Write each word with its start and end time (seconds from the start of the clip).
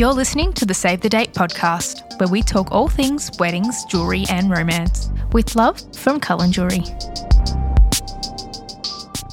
You're 0.00 0.14
listening 0.14 0.54
to 0.54 0.64
the 0.64 0.72
Save 0.72 1.02
the 1.02 1.10
Date 1.10 1.34
podcast, 1.34 2.18
where 2.18 2.28
we 2.30 2.40
talk 2.40 2.72
all 2.72 2.88
things 2.88 3.30
weddings, 3.38 3.84
jewellery, 3.84 4.24
and 4.30 4.50
romance, 4.50 5.10
with 5.32 5.54
love 5.54 5.78
from 5.94 6.18
Cullen 6.18 6.50
Jewellery. 6.50 6.84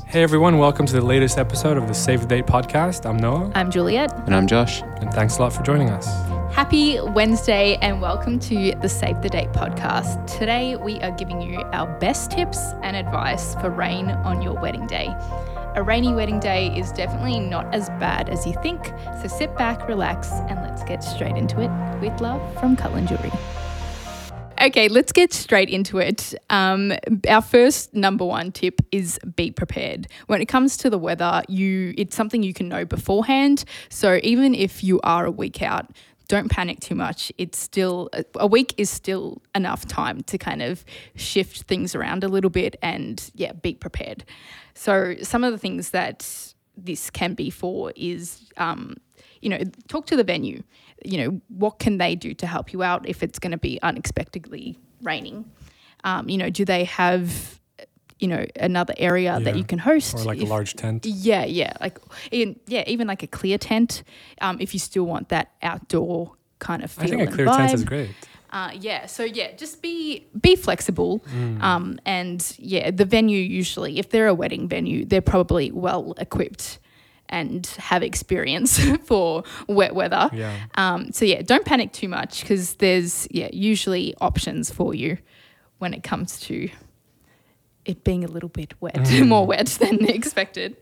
Hey 0.07 0.23
everyone, 0.23 0.57
welcome 0.57 0.85
to 0.85 0.91
the 0.91 0.99
latest 0.99 1.37
episode 1.37 1.77
of 1.77 1.87
the 1.87 1.93
Save 1.93 2.19
the 2.19 2.27
Date 2.27 2.47
podcast. 2.47 3.05
I'm 3.05 3.15
Noah, 3.15 3.49
I'm 3.55 3.71
Juliet. 3.71 4.11
And 4.25 4.35
I'm 4.35 4.45
Josh. 4.45 4.81
and 4.81 5.09
thanks 5.13 5.37
a 5.37 5.41
lot 5.43 5.53
for 5.53 5.63
joining 5.63 5.89
us. 5.89 6.05
Happy 6.53 6.99
Wednesday 6.99 7.77
and 7.81 8.01
welcome 8.01 8.37
to 8.39 8.75
the 8.81 8.89
Save 8.89 9.21
the 9.21 9.29
Date 9.29 9.53
podcast. 9.53 10.37
Today 10.37 10.75
we 10.75 10.99
are 10.99 11.11
giving 11.11 11.41
you 11.41 11.61
our 11.71 11.87
best 11.99 12.31
tips 12.31 12.73
and 12.83 12.97
advice 12.97 13.55
for 13.61 13.69
rain 13.69 14.09
on 14.09 14.41
your 14.41 14.59
wedding 14.59 14.85
day. 14.85 15.15
A 15.77 15.83
rainy 15.83 16.11
wedding 16.11 16.39
day 16.39 16.75
is 16.75 16.91
definitely 16.91 17.39
not 17.39 17.71
as 17.71 17.87
bad 17.99 18.29
as 18.29 18.47
you 18.47 18.53
think, 18.63 18.83
so 19.21 19.27
sit 19.27 19.55
back, 19.57 19.87
relax, 19.87 20.31
and 20.31 20.59
let's 20.63 20.83
get 20.83 21.03
straight 21.03 21.37
into 21.37 21.61
it 21.61 21.69
with 22.01 22.19
love 22.19 22.41
from 22.59 22.75
Cullen 22.75 23.05
Jewelry. 23.05 23.31
Okay, 24.59 24.87
let's 24.87 25.11
get 25.11 25.33
straight 25.33 25.69
into 25.69 25.99
it. 25.99 26.33
Um, 26.49 26.93
our 27.29 27.43
first 27.43 27.93
number 27.93 28.25
one 28.25 28.51
tip 28.51 28.81
is 28.91 29.19
be 29.35 29.51
prepared. 29.51 30.07
When 30.25 30.41
it 30.41 30.47
comes 30.47 30.77
to 30.77 30.89
the 30.89 30.97
weather, 30.97 31.43
you 31.47 31.93
it's 31.95 32.15
something 32.15 32.41
you 32.41 32.55
can 32.55 32.67
know 32.67 32.83
beforehand. 32.83 33.63
So 33.89 34.19
even 34.23 34.55
if 34.55 34.83
you 34.83 34.99
are 35.03 35.25
a 35.25 35.31
week 35.31 35.61
out, 35.61 35.91
don't 36.27 36.49
panic 36.49 36.79
too 36.79 36.95
much. 36.95 37.31
It's 37.37 37.57
still 37.57 38.09
a 38.35 38.47
week 38.47 38.73
is 38.77 38.89
still 38.89 39.41
enough 39.55 39.85
time 39.85 40.21
to 40.23 40.37
kind 40.37 40.61
of 40.61 40.83
shift 41.15 41.63
things 41.63 41.95
around 41.95 42.23
a 42.23 42.27
little 42.27 42.49
bit 42.49 42.75
and 42.81 43.31
yeah, 43.33 43.53
be 43.53 43.75
prepared. 43.75 44.23
So 44.73 45.15
some 45.21 45.43
of 45.43 45.51
the 45.51 45.57
things 45.57 45.91
that 45.91 46.53
this 46.75 47.09
can 47.09 47.33
be 47.33 47.49
for 47.49 47.91
is 47.95 48.49
um, 48.57 48.95
you 49.41 49.49
know 49.49 49.59
talk 49.87 50.05
to 50.07 50.15
the 50.15 50.23
venue 50.23 50.61
you 51.03 51.17
know 51.17 51.41
what 51.47 51.79
can 51.79 51.97
they 51.97 52.15
do 52.15 52.33
to 52.33 52.47
help 52.47 52.73
you 52.73 52.83
out 52.83 53.07
if 53.07 53.23
it's 53.23 53.39
going 53.39 53.51
to 53.51 53.57
be 53.57 53.79
unexpectedly 53.81 54.77
raining 55.01 55.45
um, 56.03 56.29
you 56.29 56.37
know 56.37 56.49
do 56.49 56.65
they 56.65 56.83
have 56.83 57.59
you 58.19 58.27
know 58.27 58.45
another 58.59 58.93
area 58.97 59.39
that 59.39 59.55
you 59.57 59.63
can 59.63 59.79
host 59.79 60.15
Or 60.15 60.23
like 60.23 60.41
a 60.41 60.45
large 60.45 60.73
tent. 60.75 61.05
yeah 61.05 61.45
yeah 61.45 61.73
like 61.79 61.99
in, 62.31 62.59
yeah 62.67 62.83
even 62.87 63.07
like 63.07 63.23
a 63.23 63.27
clear 63.27 63.57
tent 63.57 64.03
um, 64.41 64.57
if 64.59 64.73
you 64.73 64.79
still 64.79 65.05
want 65.05 65.29
that 65.29 65.51
outdoor 65.61 66.33
kind 66.59 66.83
of 66.83 66.89
feel 66.91 67.05
I 67.05 67.07
think 67.17 67.29
a 67.29 67.33
clear 67.33 67.45
tent 67.45 67.73
is 67.73 67.83
great. 67.83 68.09
Uh, 68.49 68.71
yeah, 68.79 69.05
so 69.05 69.23
yeah, 69.25 69.51
just 69.57 69.81
be 69.81 70.25
be 70.41 70.55
flexible, 70.55 71.19
Mm. 71.35 71.61
um, 71.61 71.99
and 72.05 72.55
yeah, 72.57 72.91
the 72.91 73.03
venue 73.03 73.39
usually, 73.41 73.99
if 73.99 74.09
they're 74.09 74.27
a 74.27 74.33
wedding 74.33 74.69
venue, 74.69 75.03
they're 75.03 75.21
probably 75.21 75.69
well 75.71 76.13
equipped 76.17 76.79
and 77.27 77.65
have 77.77 78.01
experience 78.03 78.79
for 79.05 79.43
wet 79.67 79.93
weather. 79.93 80.29
Yeah. 80.33 80.55
Um, 80.75 81.11
so 81.11 81.25
yeah, 81.25 81.41
don't 81.41 81.65
panic 81.65 81.91
too 81.91 82.07
much 82.07 82.39
because 82.39 82.75
there's 82.75 83.27
yeah 83.31 83.49
usually 83.51 84.15
options 84.21 84.71
for 84.71 84.93
you 84.95 85.17
when 85.79 85.93
it 85.93 86.01
comes 86.01 86.39
to 86.47 86.69
it 87.87 88.03
being 88.03 88.23
a 88.23 88.27
little 88.27 88.49
bit 88.49 88.73
wet, 88.81 88.95
Mm. 88.95 89.27
more 89.33 89.45
wet 89.47 89.67
than 89.79 90.05
expected. 90.19 90.75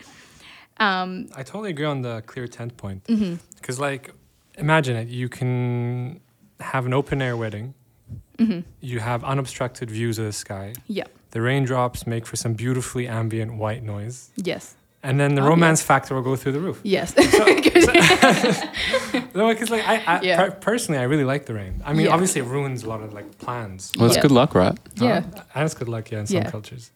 Um, 0.78 1.28
I 1.36 1.44
totally 1.44 1.70
agree 1.70 1.86
on 1.86 2.02
the 2.02 2.22
clear 2.26 2.48
tent 2.48 2.76
point. 2.78 3.04
Because, 3.56 3.80
like, 3.80 4.12
imagine 4.58 4.96
it. 4.98 5.08
You 5.08 5.30
can 5.30 6.20
have 6.60 6.86
an 6.86 6.94
open 6.94 7.22
air 7.22 7.36
wedding, 7.38 7.74
mhm. 8.38 8.64
you 8.82 9.00
have 9.00 9.24
unobstructed 9.24 9.90
views 9.90 10.20
of 10.20 10.26
the 10.26 10.34
sky. 10.34 10.74
Yeah. 10.88 11.08
The 11.32 11.42
raindrops 11.42 12.06
make 12.08 12.26
for 12.26 12.36
some 12.38 12.54
beautifully 12.54 13.08
ambient 13.08 13.56
white 13.56 13.84
noise. 13.84 14.32
Yes. 14.36 14.76
And 15.08 15.20
then 15.20 15.36
the 15.36 15.44
Oh, 15.44 15.50
romance 15.50 15.84
factor 15.84 16.16
will 16.16 16.24
go 16.24 16.36
through 16.36 16.54
the 16.54 16.60
roof. 16.60 16.80
Yes. 16.84 17.14
No, 19.36 19.50
because 19.50 19.70
like 19.70 19.88
I, 19.88 19.96
I 20.08 20.22
Yeah. 20.22 20.38
per- 20.46 20.52
personally, 20.52 21.00
I 21.00 21.04
really 21.04 21.24
like 21.26 21.46
the 21.46 21.54
rain. 21.54 21.82
I 21.86 21.94
mean, 21.94 22.06
Yeah. 22.08 22.14
obviously, 22.14 22.42
it 22.42 22.46
ruins 22.48 22.84
a 22.84 22.90
lot 22.90 23.02
of 23.02 23.14
like 23.14 23.38
plans. 23.38 23.92
Well, 23.98 24.08
it's 24.08 24.16
Yeah. 24.16 24.22
good 24.22 24.32
luck, 24.32 24.56
right? 24.56 24.78
yeah. 24.96 25.24
And 25.54 25.66
it's 25.66 25.74
good 25.74 25.90
luck, 25.90 26.12
yeah, 26.12 26.20
in 26.22 26.28
some 26.28 26.38
Yeah. 26.38 26.50
cultures. 26.52 26.92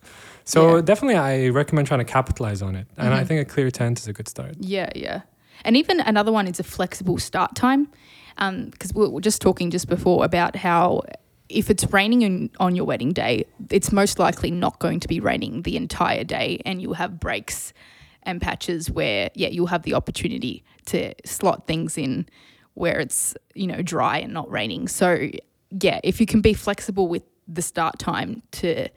So 0.46 0.76
Yeah. 0.76 0.82
definitely, 0.82 1.18
I 1.18 1.50
recommend 1.50 1.88
trying 1.88 2.00
to 2.06 2.12
capitalize 2.12 2.62
on 2.62 2.76
it. 2.76 2.88
And 2.98 3.14
I 3.14 3.24
Mhm. 3.24 3.28
think 3.28 3.42
a 3.42 3.46
clear 3.54 3.70
tent 3.72 4.00
is 4.00 4.08
a 4.08 4.14
good 4.14 4.28
start. 4.28 4.56
Yeah, 4.60 4.90
yeah. 4.96 5.22
And 5.66 5.76
even 5.78 6.00
another 6.00 6.32
one 6.32 6.48
is 6.48 6.60
a 6.60 6.64
flexible 6.64 7.18
start 7.20 7.56
time. 7.56 7.88
Because 8.72 8.94
we 8.96 9.08
were 9.08 9.22
just 9.22 9.42
talking 9.42 9.70
just 9.70 9.88
before 9.90 10.24
about 10.26 10.56
how 10.56 11.02
if 11.50 11.70
it's 11.70 11.86
raining 11.92 12.22
in, 12.22 12.50
on 12.60 12.76
your 12.76 12.86
wedding 12.86 13.12
day, 13.12 13.44
it's 13.70 13.92
most 13.92 14.18
likely 14.20 14.50
not 14.52 14.80
going 14.80 15.00
to 15.02 15.08
be 15.08 15.20
raining 15.20 15.64
the 15.64 15.76
entire 15.76 16.24
day, 16.24 16.62
and 16.66 16.82
you'll 16.82 16.94
have 16.94 17.20
breaks 17.20 17.74
and 18.24 18.42
patches 18.42 18.90
where, 18.92 19.30
yeah, 19.34 19.48
you'll 19.50 19.68
have 19.68 19.84
the 19.84 19.94
opportunity 19.94 20.64
to 20.88 21.14
slot 21.26 21.68
things 21.68 21.98
in 21.98 22.28
where 22.74 23.00
it's, 23.00 23.36
you 23.56 23.68
know, 23.68 23.82
dry 23.82 24.18
and 24.20 24.34
not 24.34 24.50
raining. 24.50 24.88
So, 24.88 25.30
yeah, 25.82 26.00
if 26.04 26.20
you 26.20 26.26
can 26.26 26.42
be 26.42 26.54
flexible 26.54 27.08
with 27.08 27.24
the 27.48 27.62
start 27.62 28.00
time 28.00 28.42
to, 28.54 28.88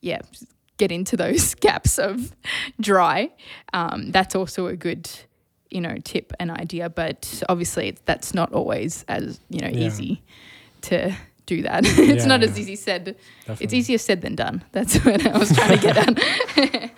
yeah, 0.00 0.20
get 0.78 0.90
into 0.92 1.16
those 1.24 1.54
gaps 1.54 1.98
of 1.98 2.34
dry, 2.80 3.30
um, 3.72 4.10
that's 4.10 4.34
also 4.34 4.66
a 4.66 4.76
good 4.76 5.08
you 5.70 5.80
know 5.80 5.96
tip 6.04 6.34
and 6.38 6.50
idea 6.50 6.90
but 6.90 7.42
obviously 7.48 7.96
that's 8.04 8.34
not 8.34 8.52
always 8.52 9.06
as 9.08 9.40
you 9.48 9.58
know 9.58 9.68
Yeah. 9.68 9.86
easy 9.86 10.22
to 10.82 11.16
do 11.46 11.62
that 11.62 11.84
it's 11.86 11.98
Yeah, 11.98 12.26
not 12.26 12.42
as 12.42 12.58
easy 12.58 12.76
said 12.76 13.16
Definitely. 13.46 13.64
it's 13.64 13.72
easier 13.72 13.96
said 13.96 14.20
than 14.20 14.34
done 14.34 14.62
that's 14.72 14.96
what 15.02 15.26
i 15.26 15.38
was 15.38 15.50
trying 15.50 15.78
to 15.78 15.82
get 15.82 15.96
at 15.96 16.90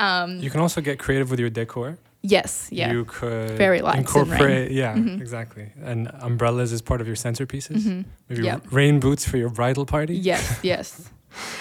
um, 0.00 0.38
You 0.40 0.50
can 0.50 0.60
also 0.60 0.80
get 0.80 0.98
creative 0.98 1.30
with 1.30 1.40
your 1.40 1.50
decor. 1.50 1.98
yes 2.22 2.68
yeah 2.70 2.92
You 2.92 3.04
could 3.04 3.56
Fairy 3.56 3.80
lights 3.80 3.98
incorporate, 3.98 4.70
yeah, 4.72 4.94
Mhm. 4.98 5.20
exactly. 5.24 5.66
And 5.90 6.00
umbrellas 6.28 6.70
is 6.72 6.82
part 6.82 7.00
of 7.00 7.06
your 7.06 7.16
centerpieces. 7.16 7.78
Mhm. 7.86 8.04
Maybe 8.28 8.50
r- 8.50 8.60
rain 8.70 9.00
boots 9.00 9.24
for 9.30 9.36
your 9.38 9.50
bridal 9.58 9.86
party. 9.86 10.16
yes 10.30 10.42
yes 10.72 11.10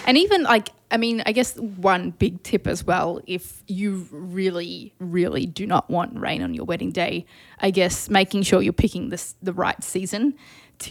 and 0.07 0.17
even 0.17 0.41
like 0.53 0.67
i 0.91 0.97
mean 0.97 1.22
i 1.29 1.31
guess 1.31 1.55
one 1.94 2.03
big 2.23 2.41
tip 2.50 2.66
as 2.67 2.83
well 2.91 3.22
if 3.27 3.44
you 3.67 3.89
really 4.11 4.91
really 5.00 5.45
do 5.45 5.66
not 5.73 5.83
want 5.95 6.09
rain 6.19 6.41
on 6.41 6.51
your 6.57 6.66
wedding 6.66 6.91
day 6.91 7.23
i 7.61 7.69
guess 7.71 8.09
making 8.09 8.41
sure 8.44 8.59
you're 8.66 8.81
picking 8.85 9.09
this 9.13 9.35
the 9.44 9.53
right 9.53 9.83
season 9.83 10.33
to 10.79 10.89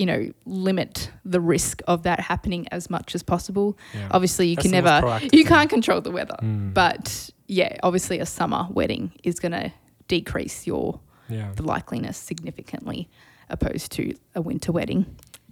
you 0.00 0.06
know 0.10 0.20
limit 0.46 1.10
the 1.34 1.40
risk 1.54 1.82
of 1.92 1.98
that 2.08 2.18
happening 2.32 2.62
as 2.78 2.88
much 2.96 3.14
as 3.14 3.22
possible 3.22 3.68
Yeah. 3.94 4.08
obviously 4.16 4.44
you 4.48 4.56
That's 4.56 4.64
can 4.70 4.72
never, 4.78 5.20
you 5.38 5.44
can't 5.44 5.68
control 5.76 6.00
the 6.00 6.10
weather 6.18 6.36
Mm. 6.42 6.72
but 6.82 7.30
yeah 7.58 7.72
obviously 7.88 8.18
a 8.20 8.26
summer 8.38 8.62
wedding 8.78 9.04
is 9.28 9.36
going 9.44 9.52
to 9.62 9.66
decrease 10.08 10.66
your 10.66 11.00
yeah. 11.28 11.48
the 11.58 11.62
likeliness 11.62 12.16
significantly 12.16 13.00
opposed 13.48 13.88
to 13.92 14.02
a 14.34 14.40
winter 14.40 14.72
wedding. 14.72 15.04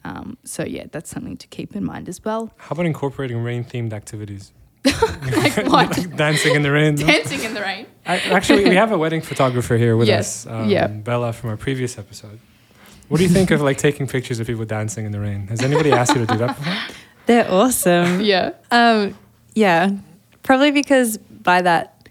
Um, 0.05 0.39
so 0.45 0.63
yeah, 0.65 0.87
that's 0.93 1.11
something 1.11 1.37
to 1.37 1.47
keep 1.49 1.71
in 1.77 1.85
mind 1.85 2.09
as 2.09 2.25
well. 2.25 2.43
How 2.57 2.73
about 2.75 2.87
incorporating 2.87 3.39
rain 3.43 3.63
themed 3.65 3.93
activities? 3.93 4.53
Like 4.85 5.57
what? 5.57 5.69
Like 5.99 6.17
dancing 6.25 6.55
in 6.55 6.63
the 6.63 6.71
rain. 6.73 6.95
Dancing 7.13 7.43
in 7.45 7.53
the 7.55 7.61
rain. 7.61 7.87
I, 8.07 8.17
actually, 8.39 8.65
we 8.69 8.77
have 8.77 8.93
a 8.93 8.99
wedding 8.99 9.21
photographer 9.21 9.77
here 9.77 9.97
with 9.97 10.09
Yes, 10.09 10.47
us, 10.47 10.53
um, 10.53 10.69
yeah. 10.69 10.87
Bella 10.87 11.33
from 11.33 11.51
our 11.51 11.57
previous 11.57 11.99
episode. 11.99 12.39
What 13.09 13.19
do 13.19 13.23
you 13.25 13.29
think 13.31 13.51
of 13.51 13.61
like 13.63 13.79
taking 13.79 14.07
pictures 14.07 14.39
of 14.41 14.47
people 14.47 14.65
dancing 14.65 15.05
in 15.07 15.13
the 15.13 15.21
rain? 15.21 15.47
Has 15.49 15.63
anybody 15.63 15.93
asked 15.93 16.15
you 16.15 16.27
to 16.27 16.33
do 16.33 16.39
that 16.39 16.57
before? 16.57 16.75
They're 17.27 17.51
awesome. 17.51 18.21
Yeah. 18.25 18.53
Um, 18.71 19.17
yeah, 19.55 19.91
probably 20.43 20.71
because 20.71 21.19
by 21.19 21.63
that 21.63 22.09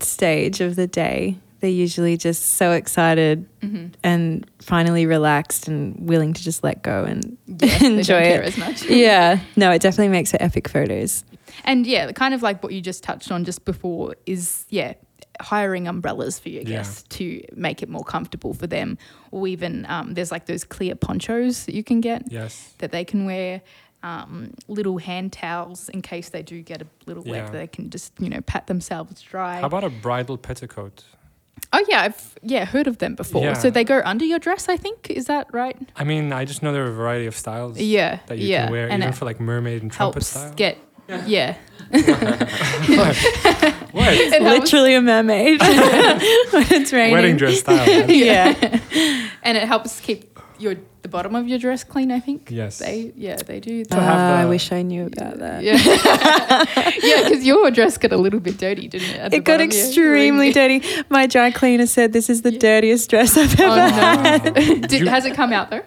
stage 0.00 0.60
of 0.60 0.76
the 0.76 0.86
day, 0.86 1.36
they're 1.60 1.70
usually 1.70 2.16
just 2.16 2.54
so 2.56 2.72
excited 2.72 3.48
Mm-hmm. 3.62 3.86
and 4.04 4.48
finally 4.60 5.06
relaxed 5.06 5.66
and 5.66 5.96
willing 6.08 6.32
to 6.32 6.40
just 6.42 6.62
let 6.62 6.82
go 6.84 7.02
and 7.02 7.36
Yeah, 7.46 7.56
they 7.80 7.86
enjoy 7.86 8.20
don't 8.20 8.22
care 8.22 8.42
it. 8.42 8.46
as 8.46 8.58
much. 8.58 8.84
yeah, 8.84 9.40
no, 9.56 9.72
it 9.72 9.82
definitely 9.82 10.08
makes 10.08 10.30
for 10.30 10.36
epic 10.40 10.68
photos. 10.68 11.24
And 11.64 11.86
yeah, 11.86 12.10
kind 12.12 12.34
of 12.34 12.42
like 12.42 12.62
what 12.62 12.72
you 12.72 12.80
just 12.80 13.02
touched 13.02 13.30
on 13.32 13.44
just 13.44 13.64
before 13.64 14.14
is 14.26 14.64
yeah, 14.70 14.94
hiring 15.40 15.86
umbrellas 15.88 16.38
for 16.38 16.48
your 16.48 16.62
Yeah. 16.62 16.76
guests 16.76 17.02
to 17.18 17.42
make 17.54 17.82
it 17.82 17.88
more 17.88 18.04
comfortable 18.04 18.54
for 18.54 18.66
them, 18.66 18.98
or 19.30 19.46
even 19.46 19.86
um, 19.88 20.14
there's 20.14 20.30
like 20.32 20.46
those 20.46 20.64
clear 20.64 20.94
ponchos 20.94 21.66
that 21.66 21.74
you 21.74 21.84
can 21.84 22.00
get 22.00 22.30
Yes. 22.30 22.74
that 22.78 22.92
they 22.92 23.04
can 23.04 23.24
wear. 23.26 23.62
Um, 24.02 24.52
little 24.68 24.98
hand 24.98 25.32
towels 25.32 25.88
in 25.88 26.00
case 26.00 26.28
they 26.28 26.42
do 26.42 26.62
get 26.62 26.80
a 26.80 26.86
little 27.06 27.26
Yeah. 27.26 27.42
wet, 27.44 27.52
they 27.52 27.66
can 27.66 27.90
just 27.90 28.12
you 28.20 28.28
know 28.28 28.40
pat 28.42 28.66
themselves 28.68 29.20
dry. 29.22 29.58
How 29.60 29.66
about 29.66 29.82
a 29.84 29.90
bridal 29.90 30.36
petticoat? 30.38 31.02
Oh 31.72 31.84
yeah, 31.88 32.02
I've 32.02 32.38
yeah 32.42 32.66
heard 32.66 32.86
of 32.86 32.98
them 32.98 33.14
before. 33.16 33.42
Yeah. 33.42 33.54
So 33.54 33.68
they 33.70 33.82
go 33.82 34.02
under 34.04 34.24
your 34.24 34.38
dress, 34.38 34.68
I 34.68 34.76
think. 34.76 35.10
Is 35.10 35.24
that 35.26 35.52
right? 35.52 35.76
I 35.96 36.04
mean, 36.04 36.32
I 36.32 36.44
just 36.44 36.62
know 36.62 36.72
there 36.72 36.84
are 36.84 36.90
a 36.90 36.94
variety 36.94 37.26
of 37.26 37.34
styles 37.34 37.80
Yeah, 37.80 38.20
that 38.26 38.38
you 38.38 38.46
yeah, 38.46 38.64
can 38.64 38.72
wear, 38.72 38.88
and 38.88 39.02
even 39.02 39.12
for 39.12 39.24
like 39.24 39.40
mermaid 39.40 39.82
and 39.82 39.90
trumpet 39.90 40.14
helps 40.22 40.26
style. 40.28 40.54
get 40.54 40.78
yeah. 41.26 41.56
what? 41.90 43.16
It 43.96 44.42
helps- 44.42 44.60
Literally 44.72 44.94
a 44.94 45.00
mermaid 45.02 45.60
when 45.60 46.66
it's 46.72 46.92
raining. 46.92 47.12
Wedding 47.12 47.36
dress 47.36 47.60
style. 47.60 47.86
man. 47.86 48.08
yeah. 48.10 48.80
and 49.42 49.56
it 49.56 49.64
helps 49.64 50.00
keep 50.00 50.38
your 50.58 50.74
the 51.02 51.08
bottom 51.08 51.34
of 51.36 51.46
your 51.46 51.58
dress 51.58 51.84
clean. 51.84 52.10
I 52.10 52.18
think. 52.18 52.48
Yes. 52.50 52.78
They 52.78 53.12
yeah 53.16 53.36
they 53.36 53.60
do. 53.60 53.84
To 53.84 53.96
Ah, 53.96 54.00
have 54.00 54.40
I 54.40 54.46
wish 54.46 54.72
I 54.72 54.82
knew 54.82 55.06
about 55.06 55.38
that. 55.38 55.62
Yeah, 55.62 55.76
yeah, 57.02 57.22
because 57.28 57.44
your 57.44 57.70
dress 57.70 57.96
got 57.98 58.12
a 58.12 58.16
little 58.16 58.40
bit 58.40 58.58
dirty, 58.58 58.88
didn't 58.88 59.08
it? 59.10 59.34
It 59.34 59.44
got 59.44 59.58
bottom? 59.58 59.70
Yeah. 59.70 59.76
extremely 59.84 60.52
dirty. 60.52 60.82
My 61.08 61.26
dry 61.26 61.50
cleaner 61.52 61.86
said 61.86 62.12
this 62.12 62.28
is 62.28 62.42
the 62.42 62.52
Yeah. 62.52 62.58
dirtiest 62.58 63.08
dress 63.10 63.36
I've 63.36 63.60
ever 63.60 63.70
Oh, 63.70 63.76
no. 63.76 63.88
had. 63.88 64.88
Did, 64.88 65.06
has 65.06 65.24
it 65.26 65.34
come 65.36 65.52
out 65.52 65.70
though? 65.70 65.82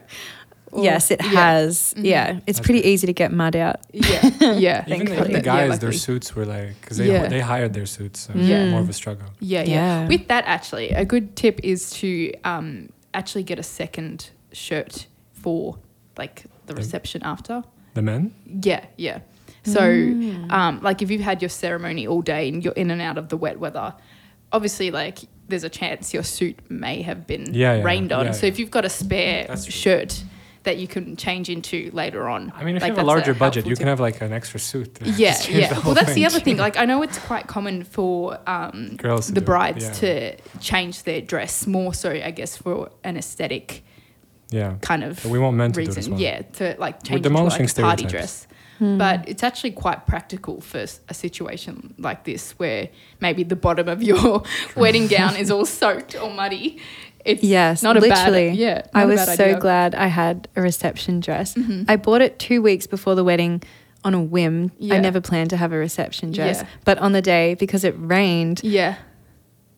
Or- 0.72 0.84
Yes, 0.84 1.12
it 1.12 1.20
yeah. 1.24 1.30
has. 1.30 1.94
Mhm. 1.98 2.06
Yeah, 2.06 2.32
it's 2.46 2.58
That's 2.58 2.60
pretty 2.62 2.82
good. 2.82 2.90
easy 2.90 3.08
to 3.08 3.14
get 3.14 3.32
mud 3.32 3.56
out. 3.56 3.78
Yeah, 3.94 4.02
yeah. 4.42 4.46
Even, 4.46 4.56
the, 4.56 4.56
thankfully. 4.56 5.14
even 5.20 5.32
the 5.32 5.38
Yeah, 5.40 5.68
guys, 5.68 5.80
their 5.80 5.92
suits 5.92 6.36
were 6.36 6.46
like, 6.46 6.80
because 6.82 6.98
they, 6.98 7.12
Yeah. 7.12 7.28
they 7.28 7.40
hired 7.40 7.74
their 7.74 7.86
suits, 7.86 8.20
so 8.22 8.34
Yeah. 8.36 8.70
more 8.70 8.82
of 8.82 8.90
a 8.90 8.94
struggle. 8.94 9.28
Yeah, 9.40 9.62
yeah, 9.64 9.68
Yeah. 10.04 10.08
With 10.08 10.28
that, 10.28 10.44
actually, 10.48 10.90
a 10.92 11.06
good 11.06 11.36
tip 11.36 11.60
is 11.64 11.92
to 12.02 12.32
um, 12.44 12.90
actually 13.14 13.44
get 13.44 13.58
a 13.60 13.64
second 13.64 14.30
shirt 14.54 15.08
for 15.34 15.78
like 16.18 16.44
the 16.66 16.74
The- 16.74 16.78
reception 16.82 17.22
after. 17.24 17.64
The 17.96 18.02
men? 18.04 18.34
Yeah, 18.46 18.86
yeah. 18.98 19.20
So, 19.64 19.82
um, 20.50 20.80
like, 20.82 21.02
if 21.02 21.12
you've 21.12 21.22
had 21.22 21.42
your 21.42 21.50
ceremony 21.50 22.08
all 22.08 22.22
day 22.22 22.48
and 22.48 22.64
you're 22.64 22.74
in 22.74 22.92
and 22.92 23.02
out 23.02 23.18
of 23.18 23.30
the 23.30 23.38
wet 23.38 23.60
weather, 23.60 23.94
obviously, 24.52 24.90
like, 24.90 25.20
there's 25.48 25.64
a 25.64 25.70
chance 25.70 26.14
your 26.14 26.24
suit 26.24 26.58
may 26.70 27.02
have 27.02 27.28
been 27.28 27.54
Yeah, 27.54 27.76
yeah, 27.78 27.84
rained 27.84 28.12
on. 28.14 28.26
yeah, 28.28 28.32
so, 28.32 28.46
if 28.48 28.58
you've 28.58 28.72
got 28.72 28.86
a 28.86 28.90
spare 28.90 29.46
That's 29.48 29.66
true. 29.66 29.72
shirt 29.72 30.24
that 30.64 30.78
you 30.78 30.88
can 30.88 31.16
change 31.16 31.50
into 31.50 31.90
later 31.94 32.28
on, 32.28 32.52
I 32.56 32.64
mean, 32.64 32.76
if 32.76 32.82
like, 32.82 32.92
you 32.92 32.96
have 32.96 33.04
a 33.04 33.08
larger 33.08 33.34
budget, 33.34 33.66
you 33.66 33.72
tip. 33.72 33.80
can 33.80 33.88
have 33.88 34.00
like 34.00 34.22
an 34.22 34.34
extra 34.34 34.60
suit. 34.60 35.00
yeah, 35.04 35.36
yeah. 35.50 35.80
well, 35.80 35.94
that's 35.94 36.14
the 36.14 36.26
other 36.26 36.40
thing. 36.40 36.58
Like, 36.58 36.78
I 36.78 36.86
know 36.86 37.02
it's 37.02 37.18
quite 37.20 37.48
common 37.48 37.84
for 37.84 38.38
um, 38.48 38.96
Girls 38.98 39.32
the 39.32 39.42
brides 39.42 39.86
yeah. 39.86 39.92
to 39.94 40.36
change 40.60 41.04
their 41.04 41.22
dress 41.22 41.66
more 41.66 41.94
so, 41.94 42.12
I 42.12 42.32
guess, 42.32 42.58
for 42.58 42.90
an 43.04 43.18
aesthetic 43.18 43.84
Yeah. 44.52 44.76
kind 44.82 45.04
of 45.04 45.22
But 45.24 45.32
we 45.32 45.40
want 45.40 45.56
men 45.56 45.72
to 45.72 45.84
do 45.84 45.90
it 45.90 45.96
reason. 45.96 46.18
Yeah, 46.18 46.42
to 46.42 46.76
like 46.78 47.04
change 47.04 47.18
into 47.18 47.30
demolishing 47.30 47.66
like 47.68 47.78
a 47.78 47.82
party 47.82 48.04
stereotypes. 48.04 48.12
dress. 48.12 48.48
But 48.80 49.28
it's 49.28 49.44
actually 49.44 49.72
quite 49.72 50.08
practical 50.08 50.62
for 50.62 50.86
a 51.10 51.14
situation 51.14 51.94
like 51.98 52.24
this 52.24 52.52
where 52.54 52.90
maybe 53.20 53.44
the 53.44 53.56
bottom 53.58 53.88
of 53.90 54.02
your 54.02 54.44
wedding 54.76 55.08
gown 55.08 55.36
is 55.36 55.52
all 55.52 55.66
soaked 55.66 56.16
or 56.16 56.32
muddy. 56.32 56.80
It's 57.26 57.44
Yes, 57.44 57.84
not 57.84 57.98
a 57.98 58.00
literally. 58.00 58.50
bad 58.50 58.58
yeah. 58.58 58.82
I 58.94 59.04
was 59.06 59.22
so 59.26 59.32
idea. 59.44 59.60
glad 59.60 59.96
I 59.96 60.08
had 60.08 60.48
a 60.56 60.62
reception 60.62 61.20
dress. 61.20 61.54
Mhm. 61.56 61.86
I 61.90 61.98
bought 61.98 62.22
it 62.22 62.40
two 62.40 62.62
weeks 62.62 62.88
before 62.88 63.16
the 63.16 63.24
wedding 63.26 63.62
on 64.06 64.14
a 64.14 64.22
whim. 64.24 64.72
Yeah. 64.80 64.96
I 64.96 65.00
never 65.00 65.20
planned 65.20 65.50
to 65.50 65.58
have 65.58 65.74
a 65.74 65.78
reception 65.78 66.32
dress, 66.32 66.60
Yeah. 66.62 66.68
but 66.86 66.98
on 67.00 67.12
the 67.12 67.22
day 67.22 67.56
because 67.56 67.84
it 67.84 67.94
rained 67.98 68.62
Yeah. 68.64 68.96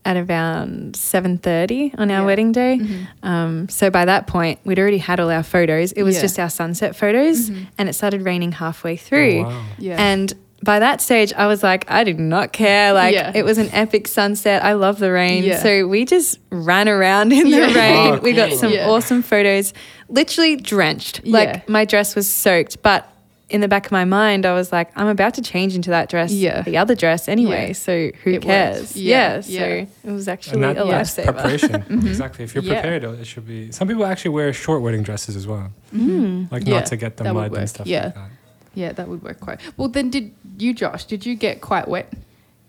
At 0.03 0.17
around 0.17 0.95
seven 0.95 1.37
thirty 1.37 1.93
on 1.97 2.09
our 2.09 2.21
Yeah. 2.21 2.25
wedding 2.25 2.51
day. 2.51 2.79
Mhm. 2.81 3.07
Um, 3.27 3.69
so 3.69 3.89
by 3.89 4.05
that 4.05 4.25
point, 4.27 4.59
we'd 4.63 4.79
already 4.79 4.97
had 4.97 5.19
all 5.19 5.29
our 5.29 5.43
photos. 5.43 5.91
It 5.91 6.03
was 6.03 6.15
Yeah. 6.15 6.21
just 6.21 6.39
our 6.39 6.49
sunset 6.49 6.95
photos, 6.95 7.49
Mhm. 7.49 7.67
and 7.77 7.87
it 7.89 7.93
started 7.93 8.23
raining 8.23 8.53
halfway 8.53 8.95
through. 8.95 9.41
Oh, 9.41 9.49
wow. 9.49 9.61
Yeah. 9.77 9.95
And 10.01 10.33
by 10.63 10.77
that 10.79 11.01
stage, 11.01 11.33
I 11.35 11.47
was 11.47 11.63
like, 11.63 11.85
I 11.89 12.03
did 12.03 12.19
not 12.19 12.51
care. 12.53 12.93
Like, 12.93 13.13
Yeah. 13.15 13.31
it 13.33 13.43
was 13.43 13.57
an 13.57 13.69
epic 13.73 14.07
sunset. 14.07 14.63
I 14.63 14.73
love 14.73 14.99
the 14.99 15.11
rain. 15.11 15.43
Yeah. 15.43 15.57
So 15.61 15.87
we 15.87 16.05
just 16.05 16.37
ran 16.51 16.87
around 16.87 17.31
in 17.33 17.47
Yeah. 17.47 17.67
the 17.67 17.73
rain. 17.73 18.13
Oh, 18.13 18.19
We 18.21 18.33
got 18.33 18.53
some 18.53 18.71
Yeah. 18.71 18.87
awesome 18.87 19.23
photos, 19.23 19.73
literally 20.07 20.55
drenched. 20.55 21.21
Yeah. 21.23 21.33
Like, 21.33 21.69
my 21.69 21.85
dress 21.85 22.15
was 22.15 22.27
soaked, 22.29 22.81
but 22.83 23.10
in 23.51 23.61
the 23.61 23.67
back 23.67 23.85
of 23.85 23.91
my 23.91 24.05
mind, 24.05 24.45
I 24.45 24.53
was 24.53 24.71
like, 24.71 24.89
I'm 24.95 25.07
about 25.07 25.33
to 25.35 25.41
change 25.41 25.75
into 25.75 25.89
that 25.91 26.09
dress, 26.09 26.31
Yeah. 26.31 26.61
the 26.61 26.77
other 26.77 26.95
dress 26.95 27.27
anyway. 27.27 27.67
Yeah. 27.67 27.73
So 27.73 28.11
who 28.23 28.31
It 28.31 28.41
cares? 28.41 28.95
Yeah. 28.95 29.41
Yeah. 29.45 29.59
So 29.59 30.09
it 30.09 30.11
was 30.11 30.27
actually 30.27 30.63
And 30.63 30.77
that, 30.77 30.81
a 30.81 30.85
that's 30.89 31.15
lifesaver. 31.17 31.23
preparation. 31.25 31.69
Mhm. 31.89 32.07
Exactly. 32.07 32.45
If 32.45 32.55
you're 32.55 32.63
Yeah. 32.63 32.81
prepared, 32.81 33.03
it 33.03 33.27
should 33.27 33.47
be. 33.47 33.71
Some 33.71 33.87
people 33.87 34.05
actually 34.05 34.31
wear 34.31 34.51
short 34.53 34.81
wedding 34.81 35.03
dresses 35.03 35.35
as 35.35 35.45
well, 35.45 35.71
Mm. 35.95 36.51
like 36.51 36.65
Yeah, 36.65 36.75
not 36.75 36.85
to 36.87 36.95
get 36.97 37.17
the 37.17 37.25
that 37.25 37.33
mud 37.33 37.55
and 37.55 37.69
stuff 37.69 37.85
Yeah. 37.87 38.05
like 38.05 38.15
that. 38.15 38.29
Yeah, 38.73 38.91
that 38.93 39.07
would 39.09 39.21
work 39.21 39.39
quite. 39.41 39.59
Well, 39.77 39.89
then 39.89 40.09
did 40.09 40.31
you, 40.57 40.73
Josh? 40.73 41.03
Did 41.05 41.25
you 41.25 41.35
get 41.35 41.59
quite 41.59 41.87
wet 41.89 42.11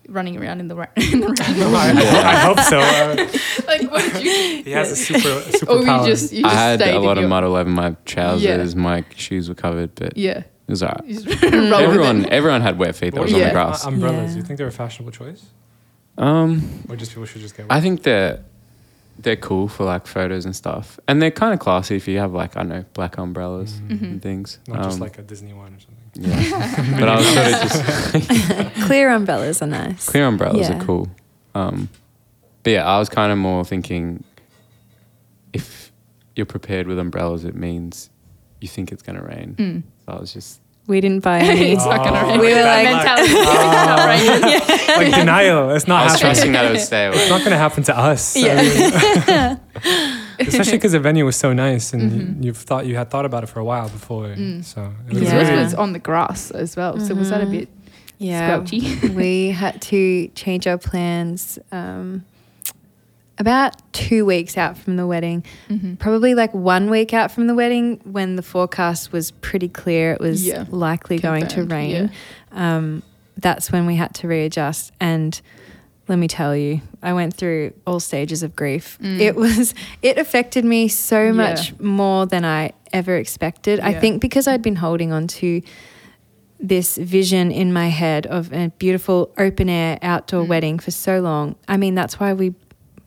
running 0.09 0.35
around 0.37 0.59
in 0.59 0.67
the, 0.67 0.75
ra- 0.75 0.87
in 0.97 1.21
the 1.21 1.27
rain? 1.27 1.37
I, 1.97 2.21
I 2.25 2.35
hope 2.39 2.59
so. 2.59 2.77
Uh, 2.79 3.15
like, 3.67 3.89
what 3.89 4.03
did 4.11 4.21
you? 4.23 4.63
he 4.65 4.71
has 4.71 4.91
a 4.91 4.95
super 4.97 5.39
super 5.57 5.71
Or 5.71 5.79
you 5.79 6.05
just 6.05 6.33
you 6.33 6.45
I 6.45 6.49
had 6.53 6.81
a 6.81 6.99
lot 6.99 7.17
of 7.17 7.29
mud 7.29 7.45
all 7.45 7.55
over 7.55 7.69
my 7.69 7.95
trousers. 8.03 8.73
Yeah. 8.75 8.81
My 8.81 9.05
shoes 9.15 9.47
were 9.47 9.55
covered, 9.55 9.95
but 9.95 10.17
Yeah, 10.17 10.43
it 10.67 10.71
was 10.71 10.81
alright. 10.83 11.05
you 11.05 11.19
just 11.21 11.41
roll 11.43 11.51
with 11.51 11.53
it. 11.53 11.73
Everyone, 11.73 12.25
everyone 12.29 12.61
had 12.61 12.77
wet 12.79 12.95
feet 12.95 13.13
that 13.13 13.19
What 13.19 13.23
was 13.25 13.31
do 13.33 13.35
on 13.37 13.41
Yeah. 13.41 13.47
the 13.47 13.53
think 13.53 13.65
grass. 13.67 13.81
about 13.83 13.93
Umbrellas. 13.93 14.31
Yeah. 14.31 14.37
You 14.37 14.43
think 14.43 14.57
they're 14.57 14.67
a 14.67 14.71
fashionable 14.71 15.11
choice, 15.11 15.45
Um, 16.17 16.83
or 16.89 16.95
just 16.95 17.11
people 17.11 17.25
should 17.25 17.41
just 17.41 17.55
get? 17.57 17.65
I 17.69 17.81
think 17.81 18.03
they're 18.03 18.39
they're 19.19 19.35
cool 19.35 19.67
for 19.67 19.83
like 19.83 20.07
photos 20.07 20.43
and 20.45 20.55
stuff, 20.55 20.99
and 21.07 21.21
they're 21.21 21.29
kind 21.31 21.53
of 21.53 21.59
classy 21.59 21.95
if 21.95 22.07
you 22.07 22.17
have 22.17 22.33
like 22.33 22.55
I 22.57 22.61
don't 22.61 22.69
know 22.69 22.85
black 22.93 23.17
umbrellas 23.17 23.73
Mm. 23.73 23.87
Mhm. 23.99 24.01
and 24.03 24.21
things. 24.21 24.57
Not 24.67 24.83
just 24.83 24.95
Um, 24.95 25.01
like 25.01 25.19
a 25.19 25.21
Disney 25.21 25.53
one 25.53 25.75
or 25.75 25.79
something. 25.79 26.31
yeah. 26.31 26.95
but 26.99 27.09
I 27.09 27.15
was 27.17 27.27
sort 27.27 27.47
of 27.47 28.71
just 28.71 28.75
Clear 28.87 29.09
umbrellas 29.11 29.61
are 29.61 29.67
nice. 29.67 30.07
clear 30.09 30.25
umbrellas 30.27 30.67
Yeah. 30.69 30.77
are 30.79 30.83
cool. 30.83 31.09
Um, 31.53 31.89
but 32.63 32.71
yeah, 32.71 32.87
I 32.87 32.97
was 32.97 33.09
kind 33.09 33.31
of 33.31 33.37
more 33.37 33.63
thinking 33.63 34.23
if 35.53 35.91
you're 36.35 36.45
prepared 36.47 36.87
with 36.87 36.97
umbrellas, 36.97 37.45
it 37.45 37.55
means 37.55 38.09
you 38.61 38.67
think 38.67 38.91
it's 38.91 39.03
going 39.03 39.17
to 39.19 39.23
rain. 39.23 39.83
So 40.05 40.13
I 40.13 40.19
was 40.19 40.33
just 40.33 40.59
We 40.87 40.99
didn't 41.01 41.21
buy 41.23 41.39
any. 41.51 41.71
it's 41.73 41.85
not 41.85 42.03
gonna 42.03 42.19
Oh, 42.19 42.29
rain. 42.31 42.39
we 42.39 42.53
were 42.53 42.61
like- 42.61 42.83
mentality. 42.85 43.31
it's 43.31 43.87
not 43.87 44.07
raining. 44.11 44.41
like 45.11 45.15
denial. 45.19 45.69
It's 45.71 45.87
not 45.87 46.01
I 46.01 46.03
was 46.03 46.11
happening. 46.13 46.27
trusting 46.27 46.51
that 46.53 46.65
it 46.65 46.71
would 46.71 46.81
stay 46.81 47.05
away. 47.07 47.17
It's 47.17 47.29
not 47.29 47.39
going 47.39 47.51
to 47.51 47.57
happen 47.57 47.83
to 47.83 47.97
us. 47.97 48.35
I 48.35 48.39
Yeah. 48.39 49.57
especially 50.39 50.77
because 50.77 50.91
the 50.91 50.99
venue 50.99 51.25
was 51.25 51.35
so 51.35 51.53
nice 51.53 51.93
and 51.93 52.11
Mhm. 52.11 52.43
you, 52.43 52.51
have 52.51 52.57
thought 52.57 52.85
you 52.85 52.95
had 52.95 53.09
thought 53.09 53.25
about 53.25 53.43
it 53.43 53.47
for 53.47 53.59
a 53.59 53.63
while 53.63 53.87
before. 53.89 54.27
Mm. 54.27 54.63
So 54.63 54.91
it 55.07 55.13
was 55.13 55.23
Yeah. 55.23 55.35
yours 55.35 55.49
really 55.49 55.63
was 55.63 55.73
on 55.73 55.93
the 55.93 55.99
grass 55.99 56.51
as 56.51 56.75
well. 56.75 56.99
So 56.99 57.13
was 57.15 57.29
that 57.29 57.41
a 57.41 57.45
Mhm. 57.45 57.51
bit 57.51 57.69
Yeah. 58.17 58.57
squelchy? 58.59 59.13
we 59.13 59.51
had 59.51 59.81
to 59.83 60.27
change 60.35 60.67
our 60.67 60.77
plans 60.77 61.59
um, 61.71 62.23
about 63.43 63.75
two 63.91 64.23
weeks 64.25 64.57
out 64.57 64.77
from 64.77 64.95
the 64.95 65.05
wedding. 65.05 65.43
Mhm. 65.69 65.99
Probably 65.99 66.33
like 66.33 66.53
one 66.53 66.89
week 66.89 67.13
out 67.13 67.29
from 67.29 67.47
the 67.47 67.53
wedding 67.53 67.99
when 68.05 68.37
the 68.37 68.41
forecast 68.41 69.11
was 69.11 69.31
pretty 69.31 69.67
clear 69.67 70.13
it 70.13 70.21
was 70.21 70.45
Yeah. 70.45 70.63
likely 70.69 71.19
going 71.19 71.47
to 71.47 71.55
Confirmed, 71.55 71.71
rain. 71.71 72.11
Um, 72.53 73.03
that's 73.37 73.69
when 73.69 73.85
we 73.85 73.95
had 73.97 74.13
to 74.15 74.27
readjust. 74.29 74.93
And 75.01 75.39
let 76.07 76.17
me 76.17 76.27
tell 76.29 76.55
you, 76.55 76.79
I 77.01 77.11
went 77.13 77.33
through 77.33 77.73
all 77.85 77.99
stages 77.99 78.43
of 78.43 78.55
grief. 78.55 78.97
Mm. 79.01 79.19
It 79.19 79.35
was, 79.35 79.73
it 80.01 80.17
affected 80.17 80.63
me 80.63 80.87
so 80.87 81.25
Yeah. 81.25 81.31
much 81.33 81.77
more 81.79 82.25
than 82.25 82.45
I 82.45 82.71
ever 82.93 83.17
expected. 83.17 83.79
I 83.81 83.93
think 83.93 84.21
because 84.21 84.47
I'd 84.47 84.61
been 84.61 84.77
holding 84.77 85.11
on 85.11 85.27
to 85.27 85.61
this 86.65 86.95
vision 86.95 87.51
in 87.51 87.73
my 87.73 87.89
head 87.89 88.25
of 88.27 88.53
a 88.53 88.69
beautiful 88.79 89.29
open 89.37 89.67
air 89.67 89.99
outdoor 90.01 90.45
Mm. 90.45 90.47
wedding 90.47 90.79
for 90.79 90.91
so 90.91 91.19
long. 91.19 91.55
I 91.67 91.75
mean, 91.75 91.93
that's 91.93 92.21
why 92.21 92.31
we 92.31 92.53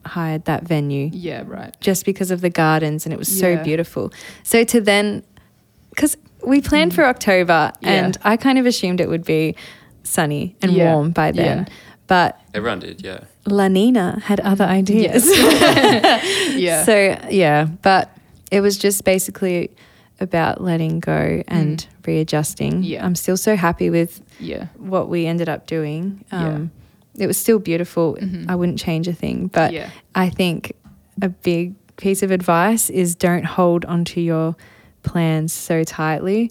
hired 0.06 0.44
that 0.47 0.64
venue 0.64 1.11
Yeah, 1.12 1.43
right. 1.47 1.75
just 1.81 2.05
because 2.05 2.31
of 2.31 2.41
the 2.41 2.50
gardens 2.50 3.06
and 3.06 3.12
it 3.12 3.19
was 3.19 3.29
so 3.29 3.50
Yeah. 3.50 3.62
beautiful. 3.62 4.12
So 4.42 4.64
to 4.64 4.80
then, 4.80 5.23
because 5.90 6.16
we 6.47 6.61
planned 6.61 6.95
for 6.95 7.04
October 7.04 7.73
Yeah. 7.80 7.90
and 8.04 8.16
I 8.23 8.37
kind 8.37 8.59
of 8.59 8.66
assumed 8.66 9.00
it 9.00 9.09
would 9.09 9.25
be 9.25 9.54
sunny 10.02 10.57
and 10.62 10.73
Yeah. 10.73 10.95
warm 10.95 11.11
by 11.11 11.33
then. 11.33 11.59
Yeah. 11.59 11.75
But 12.07 12.40
Everyone 12.54 12.78
did, 12.78 13.02
yeah. 13.04 13.21
La 13.47 13.66
Nina 13.69 14.21
had 14.25 14.40
other 14.40 14.64
ideas. 14.64 15.28
Yeah. 16.57 16.85
So, 16.85 17.19
yeah, 17.30 17.66
but 17.83 18.11
it 18.50 18.61
was 18.61 18.78
just 18.78 19.04
basically 19.04 19.71
about 20.21 20.62
letting 20.62 21.00
go 21.00 21.42
and 21.49 21.85
readjusting. 22.07 22.83
Yeah. 22.83 23.04
I'm 23.04 23.14
still 23.14 23.37
so 23.37 23.57
happy 23.57 23.90
with 23.90 24.21
yeah. 24.40 24.66
what 24.78 25.09
we 25.09 25.26
ended 25.26 25.49
up 25.49 25.66
doing. 25.66 26.25
Yeah. 26.33 26.47
Um, 26.49 26.71
It 27.18 27.26
was 27.26 27.37
still 27.38 27.58
beautiful. 27.58 28.16
Mhm. 28.20 28.49
I 28.49 28.54
wouldn't 28.54 28.78
change 28.78 29.08
a 29.08 29.12
thing. 29.12 29.49
But 29.49 29.73
yeah. 29.73 29.90
I 30.14 30.28
think 30.30 30.73
a 31.23 31.28
big 31.28 31.75
piece 31.96 32.23
of 32.23 32.30
advice 32.30 32.90
is 32.90 33.14
don't 33.14 33.44
hold 33.44 33.85
onto 33.87 34.20
your 34.20 34.54
plans 35.02 35.52
so 35.52 35.82
tightly 35.85 36.50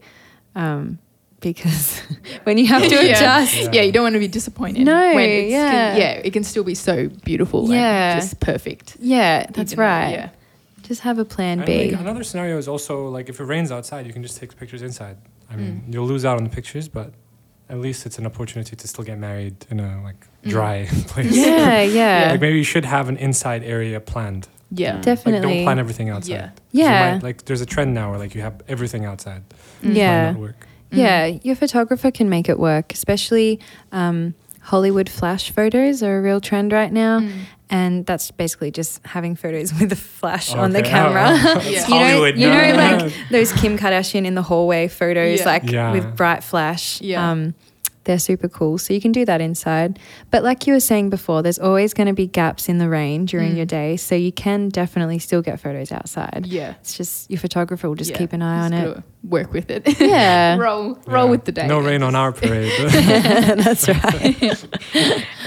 um, 0.55 0.97
because 1.41 1.99
when 2.45 2.57
you 2.57 2.65
have 2.67 2.81
to 2.83 2.89
yeah. 2.95 3.01
adjust, 3.17 3.55
Yeah. 3.55 3.69
Yeah. 3.73 3.81
you 3.83 3.91
don't 3.91 4.03
want 4.03 4.13
to 4.13 4.19
be 4.19 4.27
disappointed. 4.27 4.85
No, 4.85 5.13
when 5.13 5.29
it's 5.29 5.51
yeah. 5.51 5.71
Can, 5.71 5.97
yeah, 6.01 6.11
it 6.23 6.31
can 6.33 6.43
still 6.43 6.63
be 6.63 6.75
so 6.75 7.09
beautiful. 7.23 7.69
Yeah. 7.71 8.13
and 8.13 8.21
just 8.21 8.39
perfect. 8.39 8.97
yeah, 8.99 9.45
that's 9.51 9.73
even 9.73 9.77
though- 9.77 9.83
right. 9.83 10.11
Yeah, 10.11 10.29
Just 10.83 11.01
have 11.01 11.19
a 11.19 11.25
plan 11.25 11.59
And 11.59 11.65
B. 11.67 11.91
like, 11.91 11.99
another 11.99 12.23
scenario 12.23 12.57
is 12.57 12.67
also 12.67 13.07
like 13.09 13.29
if 13.29 13.39
it 13.39 13.43
rains 13.45 13.71
outside, 13.71 14.07
you 14.07 14.13
can 14.13 14.23
just 14.23 14.37
take 14.39 14.55
pictures 14.57 14.81
inside. 14.81 15.17
I 15.51 15.55
mean, 15.57 15.83
Mm. 15.87 15.93
you'll 15.93 16.07
lose 16.07 16.25
out 16.25 16.37
on 16.37 16.43
the 16.43 16.49
pictures, 16.49 16.87
but 16.87 17.11
at 17.69 17.79
least 17.79 18.05
it's 18.07 18.17
an 18.17 18.25
opportunity 18.25 18.75
to 18.75 18.87
still 18.87 19.03
get 19.03 19.17
married 19.19 19.55
in 19.69 19.79
a 19.79 20.01
like. 20.03 20.25
Dry 20.45 20.85
place. 21.07 21.35
yeah, 21.35 21.81
yeah, 22.01 22.31
Like 22.31 22.41
maybe 22.41 22.57
you 22.57 22.63
should 22.63 22.85
have 22.85 23.09
an 23.09 23.17
inside 23.17 23.63
area 23.63 23.99
planned. 23.99 24.47
yeah, 24.71 24.91
Mm. 24.91 24.95
Like 24.95 25.01
definitely. 25.03 25.41
don't 25.55 25.63
plan 25.63 25.79
everything 25.79 26.09
outside. 26.09 26.31
Yeah. 26.31 26.47
'Cause 26.47 26.59
you 26.71 26.83
Yeah. 26.83 27.13
might- 27.13 27.23
like 27.23 27.45
there's 27.45 27.61
a 27.61 27.65
trend 27.65 27.93
now 27.93 28.09
where 28.11 28.19
like 28.19 28.35
you 28.35 28.41
have 28.41 28.61
everything 28.67 29.05
outside. 29.05 29.43
Mm. 29.81 29.87
Might 29.87 29.95
Yeah. 29.97 30.31
not 30.31 30.39
work. 30.39 30.67
Yeah, 30.91 31.25
your 31.43 31.55
photographer 31.55 32.09
can 32.11 32.29
make 32.29 32.47
it 32.47 32.57
work, 32.57 32.93
especially 32.93 33.59
um, 33.91 34.33
Hollywood 34.61 35.09
flash 35.09 35.51
photos 35.51 36.01
are 36.01 36.17
a 36.19 36.21
real 36.21 36.39
trend 36.39 36.71
right 36.71 36.91
now. 36.91 37.19
Mm. 37.19 37.31
And 37.69 38.05
that's 38.05 38.31
basically 38.31 38.71
just 38.71 39.01
having 39.05 39.35
photos 39.35 39.73
with 39.79 39.91
a 39.91 39.95
flash 39.95 40.53
on 40.53 40.71
the 40.71 40.81
camera. 40.83 41.25
Oh, 41.31 41.61
Yeah. 41.63 41.79
it's 41.79 41.89
you 41.89 41.95
know, 41.95 42.05
Hollywood. 42.05 42.37
you 42.37 42.47
know, 42.47 42.73
like 42.75 43.13
those 43.31 43.51
Kim 43.51 43.77
Kardashian 43.77 44.25
in 44.25 44.35
the 44.35 44.41
hallway 44.43 44.87
photos, 44.87 45.39
Yeah. 45.39 45.45
like 45.45 45.69
Yeah. 45.71 45.91
with 45.91 46.15
bright 46.15 46.43
flash. 46.43 47.01
Yeah. 47.01 47.29
Um, 47.31 47.55
they're 48.05 48.17
super 48.19 48.47
cool. 48.47 48.77
So 48.77 48.93
you 48.93 49.01
can 49.01 49.11
do 49.11 49.25
that 49.25 49.41
inside. 49.41 49.99
But 50.31 50.43
like 50.43 50.65
you 50.65 50.73
were 50.73 50.79
saying 50.79 51.09
before, 51.09 51.43
there's 51.43 51.59
always 51.59 51.93
going 51.93 52.07
to 52.07 52.13
be 52.13 52.25
gaps 52.27 52.69
in 52.69 52.77
the 52.77 52.87
rain 52.89 53.25
during 53.25 53.53
Mm. 53.53 53.57
your 53.57 53.65
day. 53.65 53.97
So 53.97 54.15
you 54.15 54.31
can 54.31 54.69
definitely 54.69 55.19
still 55.19 55.41
get 55.41 55.59
photos 55.59 55.91
outside. 55.91 56.45
Yeah. 56.47 56.75
It's 56.81 56.95
just 56.97 57.29
your 57.29 57.39
photographer 57.39 57.87
will 57.87 57.95
just 57.95 58.11
Yeah. 58.11 58.17
keep 58.17 58.33
an 58.33 58.41
eye 58.41 58.59
on 58.65 58.73
it. 58.73 58.85
gotta 58.85 59.03
Work 59.23 59.53
with 59.53 59.69
it. 59.69 59.99
Yeah. 59.99 60.55
roll, 60.59 60.97
roll 61.05 61.25
Yeah. 61.25 61.31
with 61.31 61.45
the 61.45 61.51
day. 61.51 61.67
No 61.67 61.79
rain 61.79 62.01
on 62.03 62.15
our 62.15 62.31
parade. 62.39 62.71
That's 62.89 63.87
right. 63.89 64.65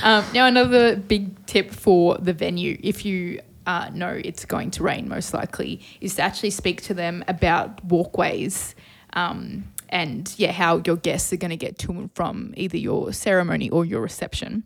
Um, 0.02 0.24
now, 0.34 0.46
another 0.46 0.96
big 0.96 1.46
tip 1.46 1.70
for 1.70 2.18
the 2.18 2.32
venue, 2.32 2.78
if 2.82 3.04
you 3.04 3.40
uh, 3.66 3.90
know 3.92 4.18
it's 4.24 4.44
going 4.44 4.70
to 4.72 4.82
rain, 4.82 5.08
most 5.08 5.34
likely, 5.34 5.80
is 6.00 6.14
to 6.16 6.22
actually 6.22 6.50
speak 6.50 6.82
to 6.82 6.94
them 6.94 7.22
about 7.28 7.84
walkways 7.84 8.74
um, 9.14 9.64
and 9.88 10.32
yeah, 10.36 10.52
how 10.52 10.82
your 10.84 10.96
guests 10.96 11.32
are 11.32 11.36
going 11.36 11.50
to 11.50 11.56
get 11.56 11.78
to 11.80 11.92
and 11.92 12.10
from 12.14 12.54
either 12.56 12.76
your 12.76 13.12
ceremony 13.12 13.70
or 13.70 13.84
your 13.84 14.00
reception. 14.00 14.64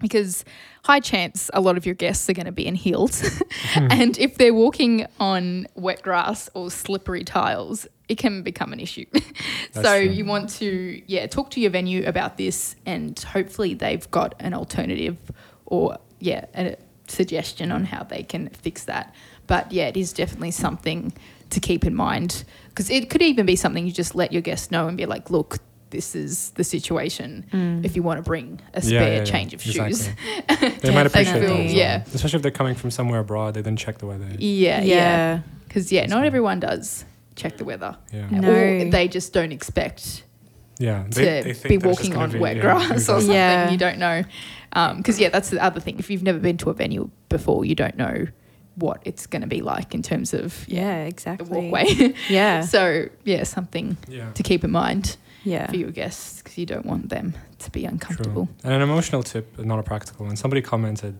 Because 0.00 0.44
high 0.84 1.00
chance 1.00 1.50
a 1.54 1.60
lot 1.60 1.76
of 1.76 1.86
your 1.86 1.94
guests 1.94 2.28
are 2.28 2.34
going 2.34 2.46
to 2.46 2.52
be 2.52 2.66
in 2.66 2.74
heels, 2.74 3.22
and 3.76 4.18
if 4.18 4.36
they're 4.36 4.52
walking 4.52 5.06
on 5.20 5.66
wet 5.76 6.02
grass 6.02 6.50
or 6.52 6.70
slippery 6.70 7.24
tiles, 7.24 7.86
it 8.08 8.18
can 8.18 8.42
become 8.42 8.72
an 8.72 8.80
issue. 8.80 9.06
so 9.72 9.82
true. 9.82 10.00
you 10.00 10.24
want 10.24 10.50
to 10.50 11.00
yeah 11.06 11.26
talk 11.26 11.50
to 11.50 11.60
your 11.60 11.70
venue 11.70 12.04
about 12.06 12.36
this, 12.36 12.76
and 12.84 13.18
hopefully 13.20 13.72
they've 13.72 14.10
got 14.10 14.34
an 14.40 14.52
alternative 14.52 15.16
or 15.64 15.96
yeah 16.18 16.44
a 16.54 16.76
suggestion 17.08 17.70
on 17.72 17.84
how 17.84 18.02
they 18.04 18.22
can 18.22 18.48
fix 18.50 18.84
that. 18.84 19.14
But 19.46 19.72
yeah, 19.72 19.88
it 19.88 19.96
is 19.96 20.12
definitely 20.12 20.50
something 20.52 21.12
to 21.50 21.60
keep 21.60 21.84
in 21.84 21.94
mind 21.94 22.44
because 22.70 22.90
it 22.90 23.10
could 23.10 23.22
even 23.22 23.46
be 23.46 23.56
something 23.56 23.86
you 23.86 23.92
just 23.92 24.14
let 24.14 24.32
your 24.32 24.42
guests 24.42 24.70
know 24.70 24.88
and 24.88 24.96
be 24.96 25.06
like, 25.06 25.30
look. 25.30 25.58
This 25.90 26.16
is 26.16 26.50
the 26.56 26.64
situation. 26.64 27.46
Mm. 27.52 27.84
If 27.84 27.94
you 27.94 28.02
want 28.02 28.18
to 28.18 28.22
bring 28.24 28.60
a 28.72 28.82
spare 28.82 29.12
yeah, 29.12 29.18
yeah. 29.18 29.24
change 29.24 29.54
of 29.54 29.62
shoes, 29.62 30.08
Exactly. 30.08 30.68
They 30.80 30.92
might 30.92 31.06
appreciate 31.06 31.34
Definitely. 31.34 31.56
that. 31.56 31.64
well. 31.66 31.76
Yeah. 31.76 32.02
Especially 32.12 32.38
if 32.38 32.42
they're 32.42 32.50
coming 32.50 32.74
from 32.74 32.90
somewhere 32.90 33.20
abroad, 33.20 33.54
they 33.54 33.62
didn't 33.62 33.78
check 33.78 33.98
the 33.98 34.06
weather. 34.06 34.26
yeah, 34.36 34.80
yeah, 34.80 34.82
yeah. 34.82 35.40
because 35.68 35.92
yeah, 35.92 36.06
not 36.06 36.24
everyone 36.24 36.58
does 36.58 37.04
check 37.36 37.58
the 37.58 37.64
weather, 37.64 37.96
Yeah. 38.12 38.28
No. 38.28 38.50
or 38.50 38.90
they 38.90 39.06
just 39.06 39.32
don't 39.32 39.52
expect 39.52 40.24
Yeah. 40.78 41.04
to 41.04 41.08
They, 41.10 41.42
they 41.42 41.52
think 41.54 41.68
be 41.68 41.76
that 41.76 41.88
it's 41.90 41.98
just 41.98 42.10
walking 42.10 42.16
on 42.22 42.30
be- 42.32 42.38
wet 42.38 42.56
yeah, 42.56 42.62
grass 42.62 42.90
or 42.92 42.98
something. 43.00 43.30
Yeah. 43.30 43.70
You 43.70 43.78
don't 43.78 43.98
know. 43.98 44.24
Um, 44.72 44.96
because, 44.98 45.20
yeah, 45.20 45.28
that's 45.28 45.50
the 45.50 45.62
other 45.62 45.80
thing. 45.80 45.98
If 45.98 46.10
you've 46.10 46.22
never 46.24 46.38
been 46.38 46.56
to 46.58 46.70
a 46.70 46.74
venue 46.74 47.08
before, 47.28 47.64
you 47.64 47.74
don't 47.74 47.96
know 47.96 48.26
what 48.76 49.00
it's 49.04 49.26
going 49.26 49.42
to 49.42 49.46
be 49.48 49.60
like 49.62 49.94
in 49.94 50.02
terms 50.02 50.34
of 50.34 50.64
Yeah, 50.68 51.04
the 51.04 51.08
exactly. 51.08 51.48
walkway. 51.70 52.12
Yeah. 52.28 52.62
so, 52.62 53.08
yeah, 53.24 53.44
something 53.44 53.96
Yeah. 54.08 54.32
to 54.32 54.42
keep 54.42 54.64
in 54.64 54.72
mind 54.72 55.16
Yeah. 55.44 55.68
for 55.70 55.76
your 55.76 55.92
guests 55.92 56.42
because 56.42 56.58
you 56.58 56.66
don't 56.66 56.84
want 56.84 57.08
them 57.08 57.34
to 57.60 57.70
be 57.70 57.84
uncomfortable. 57.84 58.46
True. 58.46 58.54
And 58.64 58.72
an 58.74 58.82
emotional 58.82 59.22
tip, 59.22 59.56
not 59.60 59.78
a 59.78 59.84
practical 59.84 60.26
one. 60.26 60.34
Somebody 60.34 60.60
commented, 60.60 61.14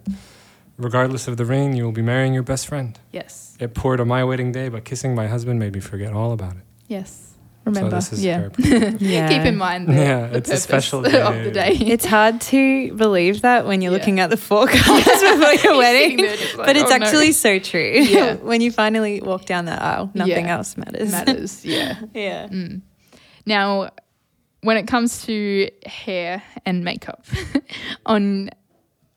regardless 0.77 1.29
of 1.29 1.37
the 1.37 1.45
rain, 1.45 1.77
you 1.77 1.85
will 1.85 1.93
be 1.93 2.03
marrying 2.03 2.35
your 2.35 2.43
best 2.43 2.67
friend. 2.67 2.99
Yes. 3.13 3.57
It 3.61 3.73
poured 3.75 4.01
on 4.01 4.09
my 4.09 4.25
wedding 4.25 4.51
day, 4.51 4.69
but 4.69 4.85
kissing 4.85 5.15
my 5.15 5.29
husband 5.29 5.61
made 5.61 5.75
me 5.75 5.81
forget 5.81 6.13
all 6.13 6.33
about 6.33 6.57
it. 6.57 6.63
Yes. 6.89 7.34
Remember. 7.64 7.90
So 7.90 7.97
this 7.97 8.12
is 8.12 8.25
yeah. 8.25 8.49
very 8.59 8.97
Yeah. 9.00 9.28
Keep 9.28 9.42
in 9.47 9.56
mind 9.56 9.88
the, 9.88 9.94
Yeah, 9.94 10.26
the 10.26 10.37
it's 10.38 10.49
a 10.49 10.52
purpose 10.52 10.62
special 10.64 10.99
of 11.06 11.11
day. 11.12 11.44
the 11.44 11.50
day. 11.50 11.71
It's 11.80 12.04
hard 12.04 12.40
to 12.42 12.92
believe 12.94 13.40
that 13.42 13.66
when 13.66 13.80
you're 13.80 13.90
Yeah. 13.92 13.99
looking 13.99 14.21
at 14.21 14.28
the 14.30 14.37
forecast 14.37 14.87
before 14.87 15.38
your 15.38 15.56
Sitting 15.59 15.76
wedding. 15.78 16.16
there 16.18 16.37
like, 16.37 16.56
but 16.56 16.76
it's 16.76 16.90
"Oh, 16.92 16.97
no." 16.97 17.04
actually 17.06 17.33
so 17.33 17.59
true. 17.59 17.80
Yeah. 18.00 18.35
when 18.35 18.61
you 18.61 18.71
finally 18.71 19.21
walk 19.23 19.47
down 19.47 19.64
that 19.64 19.80
aisle, 19.80 20.11
nothing 20.14 20.44
Yeah. 20.47 20.56
else 20.56 20.76
matters. 20.76 21.11
matters. 21.11 21.64
Yeah. 21.64 22.00
yeah. 22.12 22.49
Mm. 22.49 22.83
Now, 23.47 23.90
when 24.61 24.76
it 24.76 24.87
comes 24.87 25.25
to 25.26 25.71
hair 25.87 26.42
and 26.66 26.85
makeup 26.85 27.25
on 28.06 28.50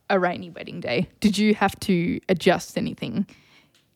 a 0.10 0.20
rainy 0.20 0.50
wedding 0.52 0.80
day, 0.80 1.10
did 1.20 1.38
you 1.38 1.54
have 1.56 1.78
to 1.82 2.20
adjust 2.30 2.78
anything 2.78 3.26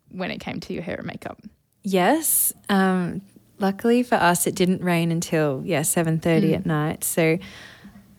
when 0.09 0.29
it 0.29 0.39
came 0.39 0.59
to 0.59 0.73
your 0.73 0.83
hair 0.83 0.95
and 0.97 1.07
makeup? 1.07 1.39
Yes. 1.83 2.53
Um, 2.69 3.21
luckily 3.61 4.03
for 4.03 4.15
us, 4.15 4.47
it 4.47 4.55
didn't 4.55 4.81
rain 4.83 5.11
until 5.11 5.61
yeah 5.65 5.83
seven 5.83 6.19
thirty 6.19 6.49
Mm. 6.51 6.55
at 6.55 6.65
night. 6.65 7.03
So 7.03 7.37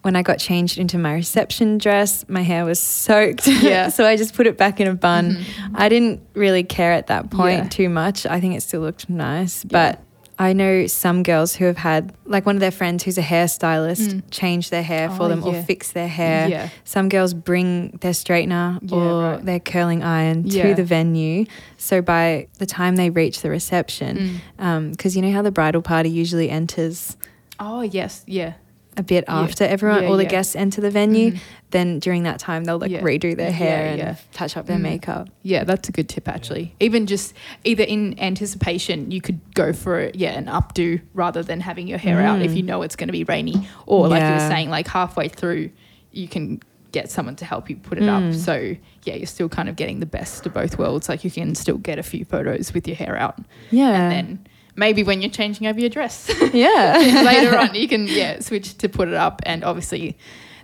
when 0.02 0.16
I 0.16 0.22
got 0.22 0.38
changed 0.38 0.78
into 0.78 0.98
my 0.98 1.14
reception 1.14 1.78
dress, 1.78 2.24
my 2.28 2.42
hair 2.42 2.64
was 2.64 2.80
soaked. 2.80 3.46
Yeah. 3.62 3.88
so 3.88 4.04
I 4.04 4.16
just 4.16 4.34
put 4.34 4.46
it 4.46 4.56
back 4.58 4.80
in 4.80 4.88
a 4.88 4.94
bun. 4.94 5.36
Mhm. 5.36 5.44
I 5.74 5.88
didn't 5.88 6.20
really 6.34 6.64
care 6.64 6.92
at 6.92 7.06
that 7.08 7.30
point 7.30 7.58
Yeah. 7.64 7.68
too 7.68 7.88
much. 7.88 8.26
I 8.26 8.40
think 8.40 8.56
it 8.56 8.62
still 8.62 8.80
looked 8.80 9.08
nice, 9.08 9.62
but. 9.64 10.00
I 10.48 10.52
know 10.54 10.86
some 10.88 11.22
girls 11.22 11.54
who 11.54 11.64
have 11.66 11.76
had, 11.76 12.12
like 12.24 12.44
one 12.46 12.56
of 12.56 12.60
their 12.60 12.70
friends 12.80 13.04
who's 13.04 13.16
a 13.18 13.22
hairstylist, 13.32 14.08
Mm. 14.08 14.22
change 14.30 14.70
their 14.70 14.82
hair 14.82 15.08
Oh, 15.10 15.16
for 15.16 15.28
them 15.28 15.40
yeah. 15.40 15.48
or 15.60 15.62
fix 15.62 15.92
their 15.92 16.08
hair. 16.08 16.48
Yeah. 16.48 16.68
Some 16.84 17.08
girls 17.08 17.32
bring 17.32 17.90
their 18.00 18.12
straightener 18.12 18.78
Yeah, 18.82 18.96
or 18.96 19.22
right. 19.32 19.44
their 19.44 19.60
curling 19.60 20.02
iron 20.02 20.48
to 20.48 20.74
the 20.74 20.84
venue. 20.84 21.44
So 21.76 22.02
by 22.02 22.48
the 22.58 22.66
time 22.66 22.96
they 22.96 23.10
reach 23.10 23.42
the 23.42 23.50
reception, 23.50 24.40
Mm. 24.58 24.90
because 24.90 25.14
you 25.16 25.22
know 25.22 25.32
how 25.32 25.42
the 25.42 25.52
bridal 25.52 25.82
party 25.82 26.10
usually 26.10 26.50
enters 26.50 27.16
Oh, 27.60 27.82
yes. 27.82 28.24
Yeah. 28.26 28.54
A 28.96 29.02
bit 29.02 29.24
Yeah. 29.26 29.40
after 29.40 29.64
everyone, 29.64 30.02
Yeah, 30.02 30.08
all 30.10 30.16
the 30.16 30.24
guests 30.26 30.54
enter 30.54 30.80
the 30.80 30.90
venue. 30.90 31.32
Mhm. 31.32 31.38
Then 31.70 31.98
during 31.98 32.24
that 32.24 32.38
time, 32.38 32.64
they'll 32.64 32.78
like 32.78 32.90
redo 32.92 33.34
their 33.34 33.50
hair 33.50 33.96
Yeah, 33.96 34.08
and 34.08 34.16
touch 34.32 34.56
up 34.56 34.66
their 34.66 34.76
Mm. 34.76 34.82
makeup. 34.82 35.28
Yeah, 35.42 35.64
that's 35.64 35.88
a 35.88 35.92
good 35.92 36.08
tip 36.10 36.28
actually. 36.28 36.74
Even 36.78 37.06
just 37.06 37.32
either 37.64 37.84
in 37.84 38.14
anticipation, 38.20 39.10
you 39.10 39.20
could 39.22 39.40
go 39.54 39.72
for 39.72 40.10
yeah 40.12 40.32
an 40.38 40.46
updo 40.46 41.00
rather 41.14 41.42
than 41.42 41.60
having 41.60 41.88
your 41.88 41.98
hair 41.98 42.20
out 42.20 42.42
if 42.42 42.50
Mm. 42.52 42.56
you 42.56 42.62
know 42.64 42.82
it's 42.82 42.96
going 42.96 43.08
to 43.08 43.12
be 43.12 43.24
rainy, 43.24 43.66
or 43.86 44.08
like 44.08 44.22
you 44.22 44.30
were 44.30 44.48
saying, 44.50 44.68
like 44.68 44.88
halfway 44.88 45.28
through, 45.28 45.70
you 46.12 46.28
can 46.28 46.60
get 46.92 47.10
someone 47.10 47.34
to 47.36 47.46
help 47.46 47.70
you 47.70 47.76
put 47.76 47.96
it 47.96 48.06
up. 48.06 48.22
Mm. 48.22 48.34
So 48.34 48.76
yeah, 49.04 49.14
you're 49.14 49.24
still 49.26 49.48
kind 49.48 49.70
of 49.70 49.76
getting 49.76 50.00
the 50.00 50.06
best 50.06 50.44
of 50.44 50.52
both 50.52 50.78
worlds. 50.78 51.08
Like 51.08 51.24
you 51.24 51.30
can 51.30 51.54
still 51.54 51.78
get 51.78 51.98
a 51.98 52.02
few 52.02 52.26
photos 52.26 52.74
with 52.74 52.86
your 52.86 52.96
hair 52.96 53.16
out, 53.16 53.38
Yeah. 53.70 53.88
and 54.10 54.12
then 54.12 54.38
maybe 54.76 55.02
when 55.02 55.20
you're 55.22 55.30
changing 55.30 55.66
over 55.66 55.78
your 55.80 55.90
dress 55.90 56.30
yeah. 56.52 57.22
later 57.24 57.56
on, 57.58 57.74
you 57.74 57.88
can 57.88 58.06
yeah 58.06 58.40
switch 58.40 58.76
to 58.78 58.88
put 58.88 59.08
it 59.08 59.14
up, 59.14 59.40
and 59.44 59.64
obviously 59.64 60.16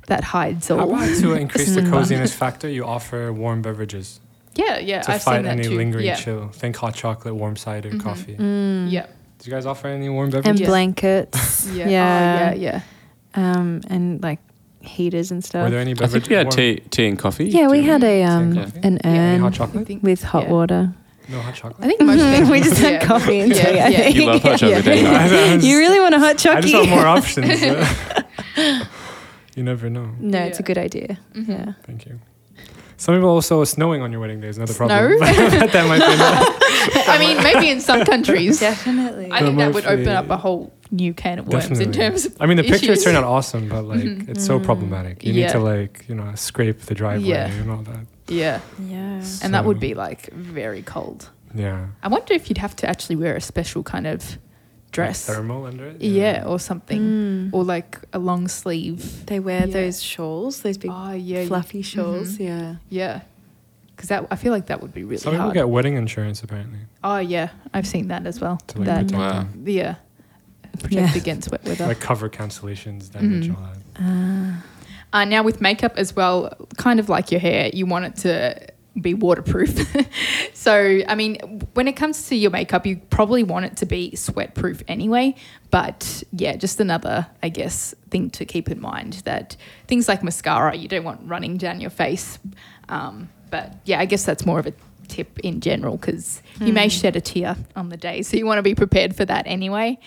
that 0.06 0.24
hides 0.24 0.68
How 0.68 0.80
all. 0.80 0.94
about 0.94 1.18
to 1.20 1.34
increase 1.34 1.74
the 1.74 1.82
coziness 1.90 2.32
factor, 2.34 2.68
you 2.68 2.84
offer 2.84 3.32
warm 3.32 3.60
beverages 3.62 4.20
Yeah, 4.54 4.78
yeah, 4.78 5.02
to 5.02 5.12
I've 5.12 5.22
fight 5.22 5.34
seen 5.36 5.42
that 5.44 5.50
any 5.58 5.64
too. 5.64 5.76
lingering 5.76 6.06
yeah. 6.06 6.14
chill. 6.16 6.48
Think 6.48 6.76
hot 6.76 6.94
chocolate, 6.94 7.34
warm 7.34 7.56
cider, 7.56 7.90
Mhm. 7.90 8.00
coffee. 8.00 8.36
Mm. 8.36 8.90
Yeah, 8.90 9.06
Do 9.38 9.50
you 9.50 9.54
guys 9.54 9.66
offer 9.66 9.88
any 9.88 10.08
warm 10.08 10.24
And 10.26 10.32
beverages? 10.32 10.60
Yeah. 10.62 10.66
blankets. 10.66 11.68
yeah, 11.74 11.88
Yeah. 11.88 12.52
Oh, 12.54 12.58
yeah, 12.58 12.70
yeah. 12.72 12.80
Um, 13.34 13.82
and 13.88 14.22
like 14.22 14.40
heaters 14.80 15.30
and 15.30 15.44
stuff. 15.44 15.60
Were 15.60 15.66
stuff. 15.68 15.70
there 15.72 15.80
any 15.80 15.92
I 15.92 16.06
think 16.06 16.28
we 16.28 16.34
had 16.36 16.46
warm- 16.46 16.56
tea, 16.56 16.80
tea 16.90 17.06
and 17.08 17.18
coffee. 17.18 17.44
Yeah, 17.50 17.68
we 17.68 17.82
had 17.82 18.02
a 18.02 18.22
um 18.24 18.42
and 18.42 18.54
coffee? 18.56 18.80
an 18.82 18.98
Yeah. 19.04 19.10
Urn 19.34 19.40
hot 19.40 19.52
I 19.52 19.56
chocolate? 19.56 19.86
think 19.86 20.02
with 20.02 20.22
hot 20.22 20.44
yeah. 20.44 20.50
water. 20.52 20.94
No 21.28 21.40
hot 21.42 21.54
chocolate. 21.54 21.76
I 21.84 21.86
think 21.88 22.00
most 22.00 22.20
things. 22.20 22.48
we 22.50 22.60
just 22.60 22.78
had 22.80 22.92
yeah. 22.94 23.04
coffee 23.06 23.40
and 23.40 23.52
tea. 23.52 23.58
Yeah, 23.58 23.66
I 23.66 23.88
yeah. 23.88 23.98
think. 23.98 24.16
You 24.16 24.26
love 24.26 24.42
hot 24.42 24.58
chocolate, 24.58 24.84
don't 24.84 24.98
you? 24.98 25.06
I 25.08 25.54
was- 25.56 25.64
You 25.66 25.78
really 25.78 26.00
want 26.00 26.14
a 26.14 26.18
hot 26.18 26.30
I 26.30 26.34
chocolate? 26.34 26.62
just 26.64 26.74
want 26.74 26.88
more 26.90 27.06
options. 27.06 27.62
you 29.56 29.62
never 29.62 29.90
know. 29.90 30.10
No, 30.20 30.38
it's 30.40 30.58
a 30.58 30.62
Yeah. 30.62 30.66
good 30.66 30.78
idea. 30.78 31.18
Mhm. 31.34 31.48
Yeah. 31.48 31.72
Thank 31.84 32.06
you. 32.06 32.20
Some 32.96 33.14
people 33.14 33.28
also 33.28 33.62
snowing 33.64 34.02
on 34.02 34.10
your 34.10 34.20
wedding 34.20 34.40
day 34.40 34.48
is 34.48 34.56
another 34.56 34.72
Snow? 34.72 34.88
problem. 34.88 35.18
but 35.60 35.70
that 35.72 35.86
might 35.86 35.98
be 36.00 36.12
another- 36.14 37.10
I 37.10 37.18
mean, 37.18 37.36
maybe 37.44 37.70
in 37.70 37.80
some 37.80 38.04
countries. 38.04 38.58
Definitely. 38.60 39.30
I 39.30 39.40
think 39.40 39.58
that 39.58 39.72
would 39.72 39.86
open 39.86 40.08
up 40.08 40.30
a 40.30 40.36
whole 40.36 40.72
new 40.90 41.12
can 41.14 41.38
of 41.38 41.46
worms 41.48 41.78
in 41.78 41.92
terms 41.92 42.24
of. 42.24 42.34
I 42.40 42.46
mean, 42.46 42.56
the 42.56 42.62
pictures 42.64 42.82
issues. 42.90 43.04
turn 43.04 43.14
out 43.14 43.24
awesome, 43.24 43.68
but 43.68 43.82
like 43.84 44.00
Mhm. 44.00 44.28
it's 44.30 44.44
so 44.44 44.58
Mm. 44.58 44.64
problematic. 44.64 45.22
You 45.24 45.32
Yeah. 45.32 45.46
need 45.46 45.52
to 45.52 45.58
like 45.60 46.04
you 46.08 46.14
know 46.14 46.32
scrape 46.34 46.80
the 46.86 46.94
driveway 46.94 47.28
Yeah. 47.28 47.46
and 47.52 47.70
all 47.70 47.82
that. 47.82 48.06
Yeah, 48.28 48.60
yeah. 48.80 49.22
and 49.42 49.54
that 49.54 49.64
would 49.64 49.80
be 49.80 49.94
like 49.94 50.30
very 50.32 50.82
cold. 50.82 51.30
Yeah. 51.54 51.86
I 52.02 52.08
wonder 52.08 52.34
if 52.34 52.48
you'd 52.50 52.58
have 52.58 52.76
to 52.76 52.88
actually 52.88 53.16
wear 53.16 53.34
a 53.36 53.40
special 53.40 53.82
kind 53.82 54.06
of 54.06 54.38
dress. 54.92 55.28
Like 55.28 55.36
thermal 55.38 55.64
under 55.66 55.86
it. 55.86 56.02
yeah. 56.02 56.44
or 56.46 56.58
something, 56.60 57.00
Mm. 57.00 57.50
or 57.52 57.64
like 57.64 57.98
a 58.12 58.18
long 58.18 58.48
sleeve. 58.48 59.26
They 59.26 59.40
wear 59.40 59.60
Yeah. 59.66 59.72
those 59.72 60.02
shawls, 60.02 60.60
those 60.62 60.78
big 60.78 60.90
Oh 60.92 61.12
yeah, 61.12 61.40
you- 61.42 61.46
fluffy 61.48 61.82
shawls. 61.82 62.36
Mhm. 62.36 62.40
Yeah. 62.40 62.74
Yeah, 62.88 63.20
because 63.96 64.08
that 64.10 64.26
I 64.30 64.36
feel 64.36 64.52
like 64.52 64.66
that 64.66 64.80
would 64.82 64.92
be 64.94 65.04
really 65.04 65.18
Some 65.18 65.32
people 65.32 65.44
hard. 65.44 65.54
get 65.54 65.68
wedding 65.68 65.94
insurance 65.96 66.42
apparently 66.42 66.80
oh 67.02 67.18
yeah, 67.18 67.48
I've 67.74 67.86
seen 67.86 68.08
that 68.08 68.26
as 68.26 68.40
well. 68.40 68.58
to 68.68 68.78
like 68.78 68.86
that 68.86 69.00
protect 69.08 69.18
Wow. 69.18 69.32
them. 69.40 69.62
yeah, 69.66 69.94
protect 70.82 70.92
Yeah. 71.14 71.20
against 71.22 71.50
wet 71.50 71.64
weather. 71.64 71.86
like 71.86 72.00
cover 72.00 72.28
cancellations, 72.28 73.10
damage, 73.10 73.48
Mhm. 73.48 73.56
all 73.56 73.62
that. 73.72 74.02
Uh, 74.02 74.52
Uh, 75.12 75.24
now 75.24 75.42
with 75.42 75.60
makeup 75.60 75.94
as 75.96 76.14
well, 76.14 76.54
kind 76.76 77.00
of 77.00 77.08
like 77.08 77.30
your 77.30 77.40
hair, 77.40 77.70
you 77.72 77.86
want 77.86 78.04
it 78.04 78.16
to 78.16 78.72
be 79.00 79.14
waterproof. 79.14 79.78
so, 80.54 81.00
I 81.08 81.14
mean, 81.14 81.62
when 81.74 81.88
it 81.88 81.96
comes 81.96 82.28
to 82.28 82.36
your 82.36 82.50
makeup, 82.50 82.86
you 82.86 82.96
probably 83.10 83.42
want 83.42 83.64
it 83.64 83.76
to 83.78 83.86
be 83.86 84.14
sweat 84.16 84.54
proof 84.54 84.82
anyway. 84.88 85.34
But 85.70 86.22
yeah, 86.32 86.56
just 86.56 86.80
another, 86.80 87.26
I 87.42 87.48
guess, 87.48 87.94
thing 88.10 88.30
to 88.30 88.44
keep 88.44 88.70
in 88.70 88.80
mind 88.80 89.14
that 89.24 89.56
things 89.86 90.08
like 90.08 90.22
mascara, 90.22 90.76
you 90.76 90.88
don't 90.88 91.04
want 91.04 91.20
running 91.24 91.56
down 91.56 91.80
your 91.80 91.90
face. 91.90 92.38
Um, 92.88 93.30
but 93.50 93.74
yeah, 93.84 94.00
I 94.00 94.04
guess 94.04 94.24
that's 94.24 94.44
more 94.44 94.58
of 94.58 94.66
a 94.66 94.74
tip 95.08 95.38
in 95.40 95.60
general 95.60 95.96
because 95.96 96.42
you 96.60 96.72
may 96.72 96.88
shed 96.88 97.16
a 97.16 97.20
tear 97.20 97.56
on 97.76 97.88
the 97.88 97.96
day. 97.96 98.22
So, 98.22 98.36
you 98.36 98.46
want 98.46 98.58
to 98.58 98.62
be 98.62 98.74
prepared 98.74 99.16
for 99.16 99.24
that 99.24 99.46
anyway. 99.46 99.98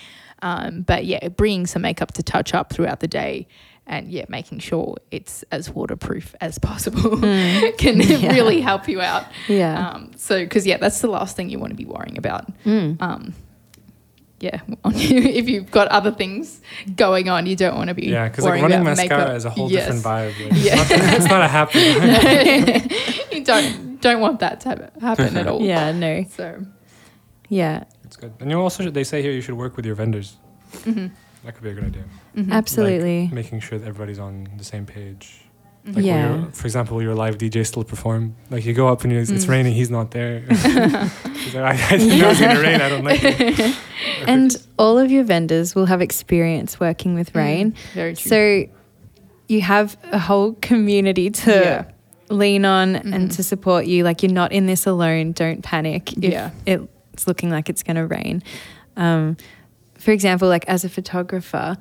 Um, 0.44 0.82
but 0.82 1.06
yeah, 1.06 1.28
bringing 1.30 1.68
some 1.68 1.84
makeup 1.84 2.14
to 2.14 2.24
touch 2.24 2.54
up 2.54 2.74
throughout 2.74 3.00
the 3.00 3.08
day 3.08 3.48
and 3.92 4.10
yeah, 4.10 4.26
making 4.30 4.58
sure 4.60 4.96
it's 5.12 5.44
as 5.52 5.70
waterproof 5.70 6.34
as 6.42 6.58
possible 6.58 7.18
can 7.78 7.98
really 8.34 8.62
help 8.62 8.88
you 8.88 9.02
out. 9.02 9.26
Yeah. 9.48 9.90
Um, 9.90 10.12
so, 10.16 10.40
because 10.44 10.66
yeah, 10.66 10.78
that's 10.78 11.02
the 11.02 11.08
last 11.10 11.36
thing 11.36 11.50
you 11.50 11.60
want 11.60 11.72
to 11.72 11.76
be 11.78 11.86
worrying 11.86 12.18
about. 12.18 12.46
Um, 12.66 13.36
yeah, 14.40 14.62
on 14.84 14.98
you. 14.98 15.20
if 15.40 15.48
you've 15.50 15.70
got 15.70 15.88
other 15.90 16.12
things 16.12 16.62
going 16.96 17.30
on, 17.30 17.46
you 17.46 17.56
don't 17.56 17.76
want 17.76 17.90
to 17.90 17.94
be. 17.94 18.08
Yeah, 18.08 18.28
because 18.30 18.46
like 18.46 18.52
worrying 18.62 18.64
running 18.64 18.82
about 18.82 18.98
mascara 18.98 19.20
makeup. 19.22 19.36
is 19.38 19.46
a 19.46 19.50
whole 19.52 19.70
Yes. 19.72 19.86
different 19.86 20.04
vibe. 20.04 20.50
Like, 20.52 20.64
Yeah. 20.64 20.82
it's, 20.82 20.90
not, 20.90 21.14
it's 21.14 21.26
not 21.26 21.42
a 21.44 21.48
happy. 21.48 23.36
you 23.36 23.44
don't 23.44 24.02
don't 24.02 24.20
want 24.20 24.40
that 24.40 24.62
to 24.62 24.90
happen 25.00 25.38
at 25.38 25.48
all. 25.48 25.62
Yeah, 25.62 25.92
no. 25.92 26.24
So 26.30 26.66
Yeah, 27.50 27.84
It's 28.06 28.16
good. 28.16 28.34
And 28.40 28.50
you 28.50 28.60
also 28.60 28.84
should, 28.84 28.94
they 28.96 29.04
say 29.04 29.22
here 29.22 29.32
you 29.32 29.42
should 29.42 29.54
work 29.56 29.76
with 29.76 29.86
your 29.86 29.96
vendors. 29.96 30.38
mm-hmm. 30.72 31.08
That 31.44 31.56
could 31.56 31.64
be 31.64 31.70
a 31.70 31.74
good 31.74 31.86
idea. 31.86 32.04
absolutely. 32.52 33.24
Like, 33.24 33.34
making 33.34 33.60
sure 33.62 33.80
that 33.80 33.88
everybody's 33.88 34.20
on 34.20 34.48
the 34.58 34.64
same 34.64 34.86
page. 34.86 35.42
Like 35.86 36.06
Yeah. 36.06 36.46
for 36.52 36.68
example, 36.68 36.98
will 36.98 37.04
your 37.04 37.16
live 37.16 37.40
DJ 37.40 37.66
still 37.66 37.84
perform? 37.84 38.36
Like 38.52 38.64
you 38.66 38.74
go 38.74 38.88
up 38.88 39.04
and 39.04 39.12
it's, 39.12 39.32
it's 39.32 39.46
Mm. 39.46 39.50
raining, 39.50 39.74
he's 39.74 39.90
not 39.90 40.12
there. 40.12 40.42
He's 41.42 41.56
like, 41.56 41.64
I, 41.82 41.88
I 41.90 41.98
didn't 41.98 42.20
know 42.20 42.26
it 42.26 42.30
was 42.30 42.40
gonna 42.40 42.60
rain. 42.62 42.82
I 42.82 42.90
don't 42.90 43.04
like 43.04 43.22
it. 43.24 43.76
and 44.28 44.56
all 44.78 45.00
of 45.00 45.10
your 45.10 45.24
vendors 45.24 45.74
will 45.74 45.88
have 45.88 46.00
experience 46.02 46.80
working 46.80 47.16
with 47.16 47.34
rain. 47.34 47.74
very 47.96 48.16
true. 48.16 48.30
So 48.30 48.70
you 49.48 49.62
have 49.62 49.98
a 50.12 50.20
whole 50.20 50.54
community 50.62 51.32
to 51.32 51.52
Yeah. 51.52 51.84
lean 52.30 52.64
on 52.64 52.94
Mhm. 52.96 53.16
and 53.16 53.32
to 53.32 53.42
support 53.44 53.88
you. 53.88 54.04
Like 54.04 54.22
you're 54.22 54.32
not 54.32 54.52
in 54.52 54.68
this 54.68 54.86
alone. 54.86 55.32
Don't 55.32 55.64
panic 55.64 56.14
if 56.14 56.32
Yeah. 56.32 56.52
it's 56.68 57.26
looking 57.26 57.50
like 57.50 57.70
it's 57.70 57.82
going 57.82 57.96
to 57.98 58.06
rain. 58.06 58.44
Um, 58.96 59.36
for 60.02 60.12
example, 60.12 60.48
like 60.48 60.66
as 60.68 60.84
a 60.84 60.90
photographer, 60.90 61.78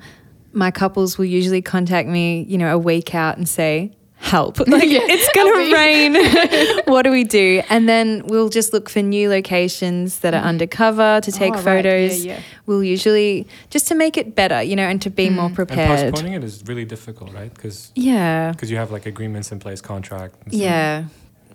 my 0.53 0.69
couples 0.71 1.17
will 1.17 1.25
usually 1.25 1.61
contact 1.61 2.07
me, 2.07 2.43
you 2.47 2.57
know, 2.57 2.73
a 2.73 2.77
week 2.77 3.15
out 3.15 3.37
and 3.37 3.47
say, 3.49 3.91
help. 4.17 4.59
Like 4.67 4.83
Yeah, 4.89 4.99
it's 5.03 5.29
gonna 5.35 5.73
rain. 5.73 6.83
what 6.93 7.01
do 7.03 7.11
we 7.11 7.23
do? 7.23 7.63
And 7.69 7.89
then 7.89 8.21
we'll 8.27 8.49
just 8.49 8.71
look 8.73 8.87
for 8.89 9.01
new 9.01 9.29
locations 9.29 10.19
that 10.19 10.33
are 10.35 10.41
Mhm. 10.43 10.45
undercover 10.53 11.19
to 11.21 11.31
take 11.31 11.53
Oh, 11.53 11.55
right. 11.55 11.63
photos. 11.63 12.23
Yeah, 12.23 12.33
yeah. 12.33 12.39
We'll 12.67 12.83
usually 12.83 13.47
just 13.71 13.87
to 13.87 13.95
make 13.95 14.17
it 14.17 14.35
better, 14.35 14.61
you 14.61 14.75
know, 14.75 14.83
and 14.91 15.01
to 15.01 15.09
be 15.09 15.29
more 15.31 15.45
Mm. 15.45 15.47
And 15.47 15.55
prepared. 15.55 16.11
postponing 16.13 16.33
it 16.33 16.43
is 16.43 16.61
really 16.67 16.85
difficult, 16.85 17.33
right? 17.33 17.51
Because 17.53 17.91
Yeah. 17.95 18.51
because 18.51 18.69
you 18.69 18.77
have 18.77 18.91
like 18.91 19.07
agreements 19.07 19.51
in 19.51 19.57
place, 19.59 19.81
contract. 19.81 20.35
Yeah. 20.51 21.05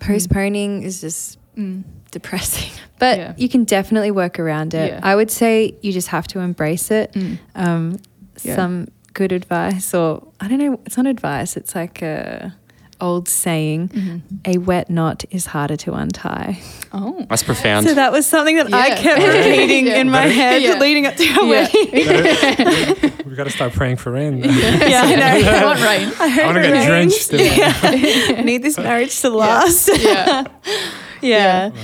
Postponing 0.00 0.82
is 0.82 1.00
just 1.00 1.38
Mm. 1.56 1.82
depressing. 2.10 2.70
But 2.98 3.18
Yeah. 3.18 3.34
you 3.36 3.48
can 3.50 3.64
definitely 3.64 4.10
work 4.10 4.38
around 4.40 4.72
it. 4.72 4.90
Yeah. 4.92 5.00
I 5.02 5.14
would 5.14 5.30
say 5.30 5.74
you 5.82 5.92
just 5.92 6.08
have 6.08 6.26
to 6.28 6.38
embrace 6.40 6.90
it. 6.90 7.12
Mm. 7.12 7.38
Um, 7.54 7.98
Yeah. 8.42 8.56
Some 8.56 8.88
good 9.14 9.32
advice, 9.32 9.92
or 9.94 10.22
I 10.40 10.48
don't 10.48 10.58
know, 10.58 10.80
it's 10.86 10.96
not 10.96 11.06
advice, 11.06 11.56
it's 11.56 11.74
like 11.74 12.00
a 12.02 12.54
old 13.00 13.28
saying 13.28 13.88
Mhm. 13.88 14.20
a 14.46 14.56
wet 14.58 14.88
knot 14.88 15.24
is 15.30 15.46
harder 15.46 15.76
to 15.76 15.92
untie. 15.92 16.58
Oh. 16.92 17.26
That's 17.28 17.42
profound. 17.42 17.86
So 17.86 17.94
that 17.94 18.12
was 18.12 18.26
something 18.26 18.56
that 18.56 18.72
I 18.72 18.88
kept 18.94 19.20
Yeah. 19.22 19.36
repeating 19.36 19.86
Yeah. 19.86 20.00
in 20.00 20.08
my 20.10 20.22
Better- 20.22 20.32
head 20.34 20.62
Yeah. 20.62 20.78
leading 20.80 21.04
up 21.06 21.16
to 21.16 21.24
our 21.24 21.44
Yeah. 21.44 21.68
wedding. 21.72 23.12
We 23.28 23.34
got 23.36 23.44
to 23.44 23.50
start 23.50 23.72
praying 23.74 23.96
for 23.98 24.12
rain. 24.12 24.38
yeah, 24.38 25.02
I 25.04 25.14
know. 25.16 25.50
I 25.50 25.64
want 25.64 25.80
rain. 25.92 26.08
I, 26.20 26.28
hope 26.28 26.44
I 26.44 26.46
want 26.46 26.56
to 26.56 26.60
it 26.60 26.72
get 26.72 26.90
rains. 26.90 27.28
drenched. 27.28 27.32
In 28.32 28.38
I 28.38 28.42
need 28.42 28.62
this 28.62 28.78
marriage 28.78 29.20
to 29.20 29.28
last. 29.30 29.90
Yeah. 29.98 30.44
Yeah. 31.26 31.68
Wow, 31.68 31.74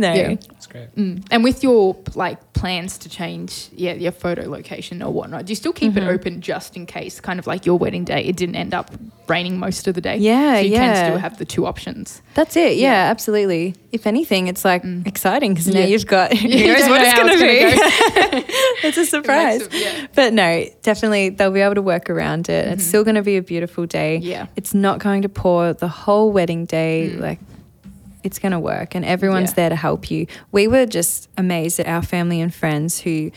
No. 0.00 0.12
Yeah. 0.12 0.34
that's 0.48 0.66
great. 0.68 0.94
Mm. 0.96 1.24
And 1.32 1.42
with 1.42 1.62
your 1.64 1.96
like 2.14 2.38
plans 2.52 2.98
to 2.98 3.08
change, 3.08 3.68
yeah, 3.74 3.94
your 3.94 4.12
photo 4.12 4.42
location 4.48 5.02
or 5.02 5.12
whatnot, 5.12 5.46
do 5.46 5.50
you 5.50 5.56
still 5.56 5.72
keep 5.72 5.92
Mhm. 5.94 5.96
it 6.02 6.08
open 6.08 6.40
just 6.40 6.76
in 6.76 6.86
case, 6.86 7.18
kind 7.20 7.38
of 7.40 7.46
like 7.48 7.66
your 7.66 7.76
wedding 7.78 8.04
day, 8.04 8.22
it 8.24 8.36
didn't 8.36 8.54
end 8.56 8.74
up 8.74 8.90
raining 9.28 9.58
most 9.58 9.88
of 9.88 9.94
the 9.94 10.00
day? 10.00 10.16
Yeah, 10.16 10.54
so 10.56 10.60
you 10.60 10.72
yeah. 10.72 10.78
can 10.94 10.96
still 11.06 11.18
have 11.18 11.38
the 11.38 11.44
two 11.44 11.66
options. 11.66 12.22
That's 12.34 12.54
it. 12.56 12.76
Yeah, 12.76 12.92
Yeah. 13.04 13.10
absolutely. 13.10 13.74
If 13.90 14.06
anything, 14.06 14.46
it's 14.46 14.64
like 14.64 14.84
Mm. 14.84 15.04
exciting 15.06 15.54
because 15.54 15.68
Yeah. 15.68 15.80
now 15.80 15.86
you've 15.86 16.06
got 16.06 16.32
who 16.40 16.46
You 16.48 16.66
knows 16.72 16.80
don't 16.82 16.90
what 16.90 17.02
it's 17.02 17.18
going 17.18 17.32
to 17.36 17.44
be. 17.44 17.58
it's 18.38 18.84
it's 18.84 18.98
a 18.98 19.06
surprise. 19.06 19.62
It 19.62 19.72
makes 19.72 19.74
it- 19.74 19.98
yeah. 20.00 20.06
But 20.14 20.32
no, 20.32 20.64
definitely 20.82 21.30
they'll 21.30 21.50
be 21.50 21.60
able 21.60 21.74
to 21.74 21.82
work 21.82 22.08
around 22.08 22.48
it. 22.48 22.68
It's 22.68 22.84
Mhm. 22.84 22.88
still 22.88 23.02
going 23.04 23.16
to 23.16 23.22
be 23.22 23.36
a 23.36 23.42
beautiful 23.42 23.84
day. 23.86 24.18
Yeah. 24.22 24.46
It's 24.54 24.74
not 24.74 25.00
going 25.00 25.22
to 25.22 25.28
pour 25.28 25.72
the 25.72 25.88
whole 25.88 26.30
wedding 26.30 26.66
day. 26.66 27.12
Mm. 27.14 27.20
Like 27.20 27.38
it's 28.24 28.38
going 28.38 28.52
to 28.52 28.58
work, 28.58 28.94
and 28.94 29.04
everyone's 29.04 29.50
Yeah. 29.50 29.54
there 29.56 29.68
to 29.70 29.76
help 29.76 30.10
you. 30.10 30.26
We 30.52 30.66
were 30.68 30.86
just 30.86 31.28
amazed 31.36 31.78
at 31.80 31.86
our 31.86 32.02
family 32.02 32.40
and 32.40 32.52
friends 32.54 33.00
who. 33.00 33.30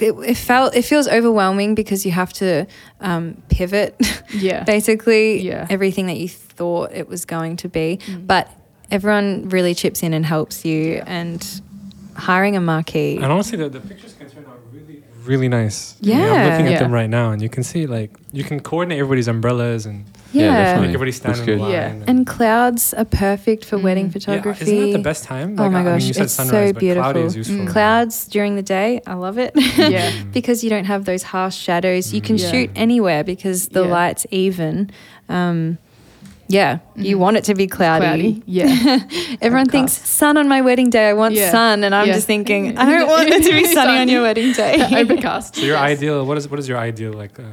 It, 0.00 0.10
it 0.26 0.36
felt 0.36 0.74
it 0.74 0.82
feels 0.82 1.06
overwhelming 1.06 1.76
because 1.76 2.04
you 2.04 2.10
have 2.10 2.32
to 2.34 2.66
um, 3.00 3.40
pivot 3.48 3.94
Yeah. 4.34 4.64
basically 4.64 5.40
Yeah. 5.40 5.68
everything 5.70 6.06
that 6.08 6.16
you 6.16 6.28
thought 6.28 6.90
it 6.92 7.08
was 7.08 7.24
going 7.24 7.56
to 7.58 7.68
be. 7.68 8.00
Mm. 8.06 8.26
But 8.26 8.50
everyone 8.90 9.48
really 9.50 9.72
chips 9.72 10.02
in 10.02 10.12
and 10.12 10.26
helps 10.26 10.64
you, 10.64 10.94
Yeah. 10.94 11.04
and 11.06 11.60
hiring 12.16 12.56
a 12.56 12.60
marquee. 12.60 13.16
And 13.22 13.26
honestly, 13.26 13.56
the, 13.56 13.68
the 13.68 13.78
pictures 13.80 14.14
can 14.14 14.28
turn 14.28 14.44
out 14.46 14.58
really, 14.72 15.04
really 15.24 15.48
nice. 15.48 15.94
I 16.02 16.06
Yeah. 16.08 16.16
mean, 16.16 16.28
I'm 16.32 16.50
looking 16.50 16.66
at 16.66 16.72
Yeah. 16.72 16.78
them 16.80 16.92
right 16.92 17.08
now, 17.10 17.30
and 17.30 17.40
you 17.40 17.48
can 17.48 17.62
see 17.62 17.86
like 17.86 18.10
you 18.32 18.42
can 18.42 18.58
coordinate 18.58 18.98
everybody's 18.98 19.28
umbrellas 19.28 19.86
and 19.86 20.06
Yeah, 20.34 20.42
Yeah, 20.42 20.50
definitely. 20.64 20.80
make 20.88 20.94
everybody 20.94 21.10
Looks 21.12 21.38
stand 21.38 21.48
in 21.48 21.58
line. 21.60 21.70
Yeah. 21.72 21.94
and 22.10 22.26
clouds 22.26 22.92
are 22.94 23.04
perfect 23.04 23.64
for 23.64 23.76
Mm. 23.78 23.82
wedding 23.82 24.04
Yeah, 24.06 24.08
yeah, 24.08 24.12
photography. 24.12 24.64
isn't 24.64 24.80
that 24.90 24.98
the 24.98 25.02
best 25.10 25.24
time? 25.24 25.48
Oh 25.58 25.62
Like, 25.62 25.72
my 25.72 25.78
I 25.78 25.82
mean, 25.84 25.92
gosh, 25.94 26.04
you 26.08 26.14
said 26.14 26.24
it's 26.24 26.32
so 26.34 26.42
sunrise, 26.44 26.72
but 26.72 26.80
cloudy 26.80 26.94
beautiful. 26.94 27.24
is 27.26 27.36
useful. 27.36 27.56
Mm. 27.66 27.68
Clouds 27.68 28.26
during 28.26 28.56
the 28.56 28.62
day, 28.62 29.00
I 29.06 29.14
love 29.14 29.38
it. 29.38 29.52
Yeah. 29.56 30.10
Mm. 30.10 30.32
because 30.38 30.64
you 30.64 30.70
don't 30.70 30.86
have 30.86 31.04
those 31.04 31.22
harsh 31.22 31.56
shadows. 31.56 32.12
You 32.12 32.20
can 32.20 32.36
Yeah. 32.36 32.50
shoot 32.50 32.70
anywhere 32.74 33.22
because 33.24 33.68
the 33.68 33.84
Yeah. 33.84 33.92
light's 33.98 34.26
even. 34.30 34.90
Um, 35.28 35.78
yeah, 36.48 36.78
you 36.96 37.16
Mhm. 37.16 37.20
want 37.20 37.36
it 37.38 37.44
to 37.44 37.54
be 37.54 37.66
cloudy. 37.66 38.04
Cloudy. 38.04 38.42
Yeah. 38.46 38.98
Everyone 39.40 39.66
thinks 39.66 39.92
sun 39.92 40.36
on 40.36 40.46
my 40.46 40.60
wedding 40.60 40.90
day. 40.90 41.08
I 41.08 41.14
want 41.14 41.34
Yeah. 41.34 41.50
sun, 41.50 41.84
and 41.84 41.94
I'm 41.94 42.06
Yeah. 42.08 42.14
just 42.14 42.26
thinking 42.26 42.76
I 42.82 42.84
don't 42.84 43.08
want 43.08 43.28
it 43.30 43.42
to 43.44 43.52
be 43.52 43.64
sunny 43.64 43.98
on 44.02 44.08
your 44.08 44.22
wedding 44.22 44.52
day. 44.52 44.74
Overcast. 45.00 45.56
So 45.56 45.62
your 45.62 45.76
Yes. 45.76 45.92
ideal, 45.98 46.26
what 46.26 46.36
is 46.38 46.44
what 46.50 46.58
is 46.60 46.68
your 46.68 46.78
ideal 46.78 47.12
like? 47.12 47.38
Uh, 47.38 47.44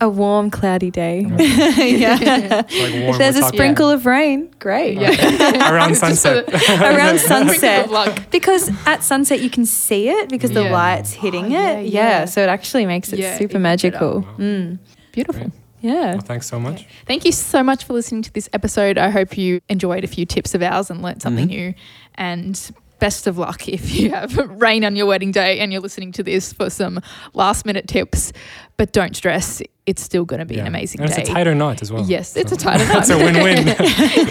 a 0.00 0.08
warm, 0.08 0.50
cloudy 0.50 0.90
day. 0.90 1.26
Okay. 1.30 1.96
yeah. 1.98 2.14
like 2.14 2.70
warm, 2.70 2.70
if 3.10 3.18
there's 3.18 3.36
a 3.36 3.40
talking- 3.40 3.56
sprinkle 3.56 3.90
of 3.90 4.06
rain, 4.06 4.50
great. 4.58 4.98
Yeah. 4.98 5.70
around 5.74 5.94
sunset. 5.96 6.48
Around 6.70 7.18
sunset. 7.20 8.30
Because 8.30 8.70
at 8.86 9.02
sunset 9.04 9.40
you 9.40 9.50
can 9.50 9.66
see 9.66 10.08
it 10.08 10.28
because 10.28 10.50
the 10.52 10.64
light's 10.64 11.12
hitting 11.12 11.46
Oh, 11.46 11.48
yeah, 11.48 11.70
it. 11.78 11.86
yeah. 11.92 12.24
so 12.24 12.42
it 12.42 12.48
actually 12.48 12.86
makes 12.86 13.12
it 13.12 13.18
Yeah, 13.18 13.34
super 13.38 13.52
even 13.52 13.62
magical. 13.62 14.20
better. 14.20 14.32
Mm. 14.42 14.78
Beautiful. 15.12 15.42
Great. 15.42 15.52
Yeah. 15.82 16.12
Well, 16.12 16.20
thanks 16.20 16.46
so 16.46 16.60
much. 16.60 16.86
Thank 17.06 17.24
you 17.24 17.32
so 17.32 17.62
much 17.62 17.84
for 17.84 17.94
listening 17.94 18.22
to 18.22 18.32
this 18.32 18.48
episode. 18.52 18.98
I 18.98 19.08
hope 19.10 19.38
you 19.38 19.60
enjoyed 19.68 20.04
a 20.04 20.06
few 20.06 20.26
tips 20.26 20.54
of 20.54 20.62
ours 20.62 20.90
and 20.90 21.00
learnt 21.02 21.22
something 21.22 21.46
Mhm. 21.46 21.50
new. 21.50 21.74
And 22.16 22.70
best 22.98 23.26
of 23.26 23.38
luck 23.38 23.66
if 23.66 23.94
you 23.94 24.10
have 24.10 24.36
rain 24.60 24.84
on 24.84 24.94
your 24.94 25.06
wedding 25.06 25.32
day 25.32 25.58
and 25.60 25.72
you're 25.72 25.80
listening 25.80 26.12
to 26.12 26.22
this 26.22 26.52
for 26.52 26.68
some 26.68 27.00
last 27.32 27.64
minute 27.64 27.88
tips. 27.88 28.30
But 28.76 28.92
don't 28.92 29.16
stress, 29.16 29.62
it's 29.90 30.02
still 30.02 30.24
going 30.24 30.38
to 30.38 30.46
be 30.46 30.58
an 30.58 30.66
amazing 30.66 31.00
and 31.00 31.10
day. 31.10 31.20
It's 31.22 31.30
a 31.30 31.32
tighter 31.34 31.54
night 31.54 31.82
as 31.82 31.90
well. 31.92 32.04
Yes, 32.06 32.36
it's 32.36 32.52
a 32.52 32.54
So- 32.54 32.64
tighter 32.64 32.86
knot. 32.86 32.96
It's 33.02 33.10
a 33.10 33.18
win-win. 33.18 33.64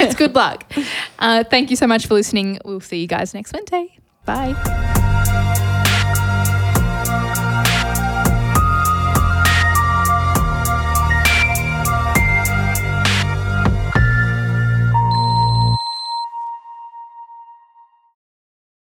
it's 0.03 0.15
good 0.15 0.33
luck. 0.33 0.63
Uh, 1.19 1.43
thank 1.43 1.69
you 1.69 1.75
so 1.75 1.85
much 1.87 2.07
for 2.07 2.13
listening. 2.13 2.59
We'll 2.65 2.79
see 2.79 2.99
you 3.01 3.07
guys 3.07 3.33
next 3.33 3.51
Wednesday. 3.53 3.97
Bye. 4.25 4.55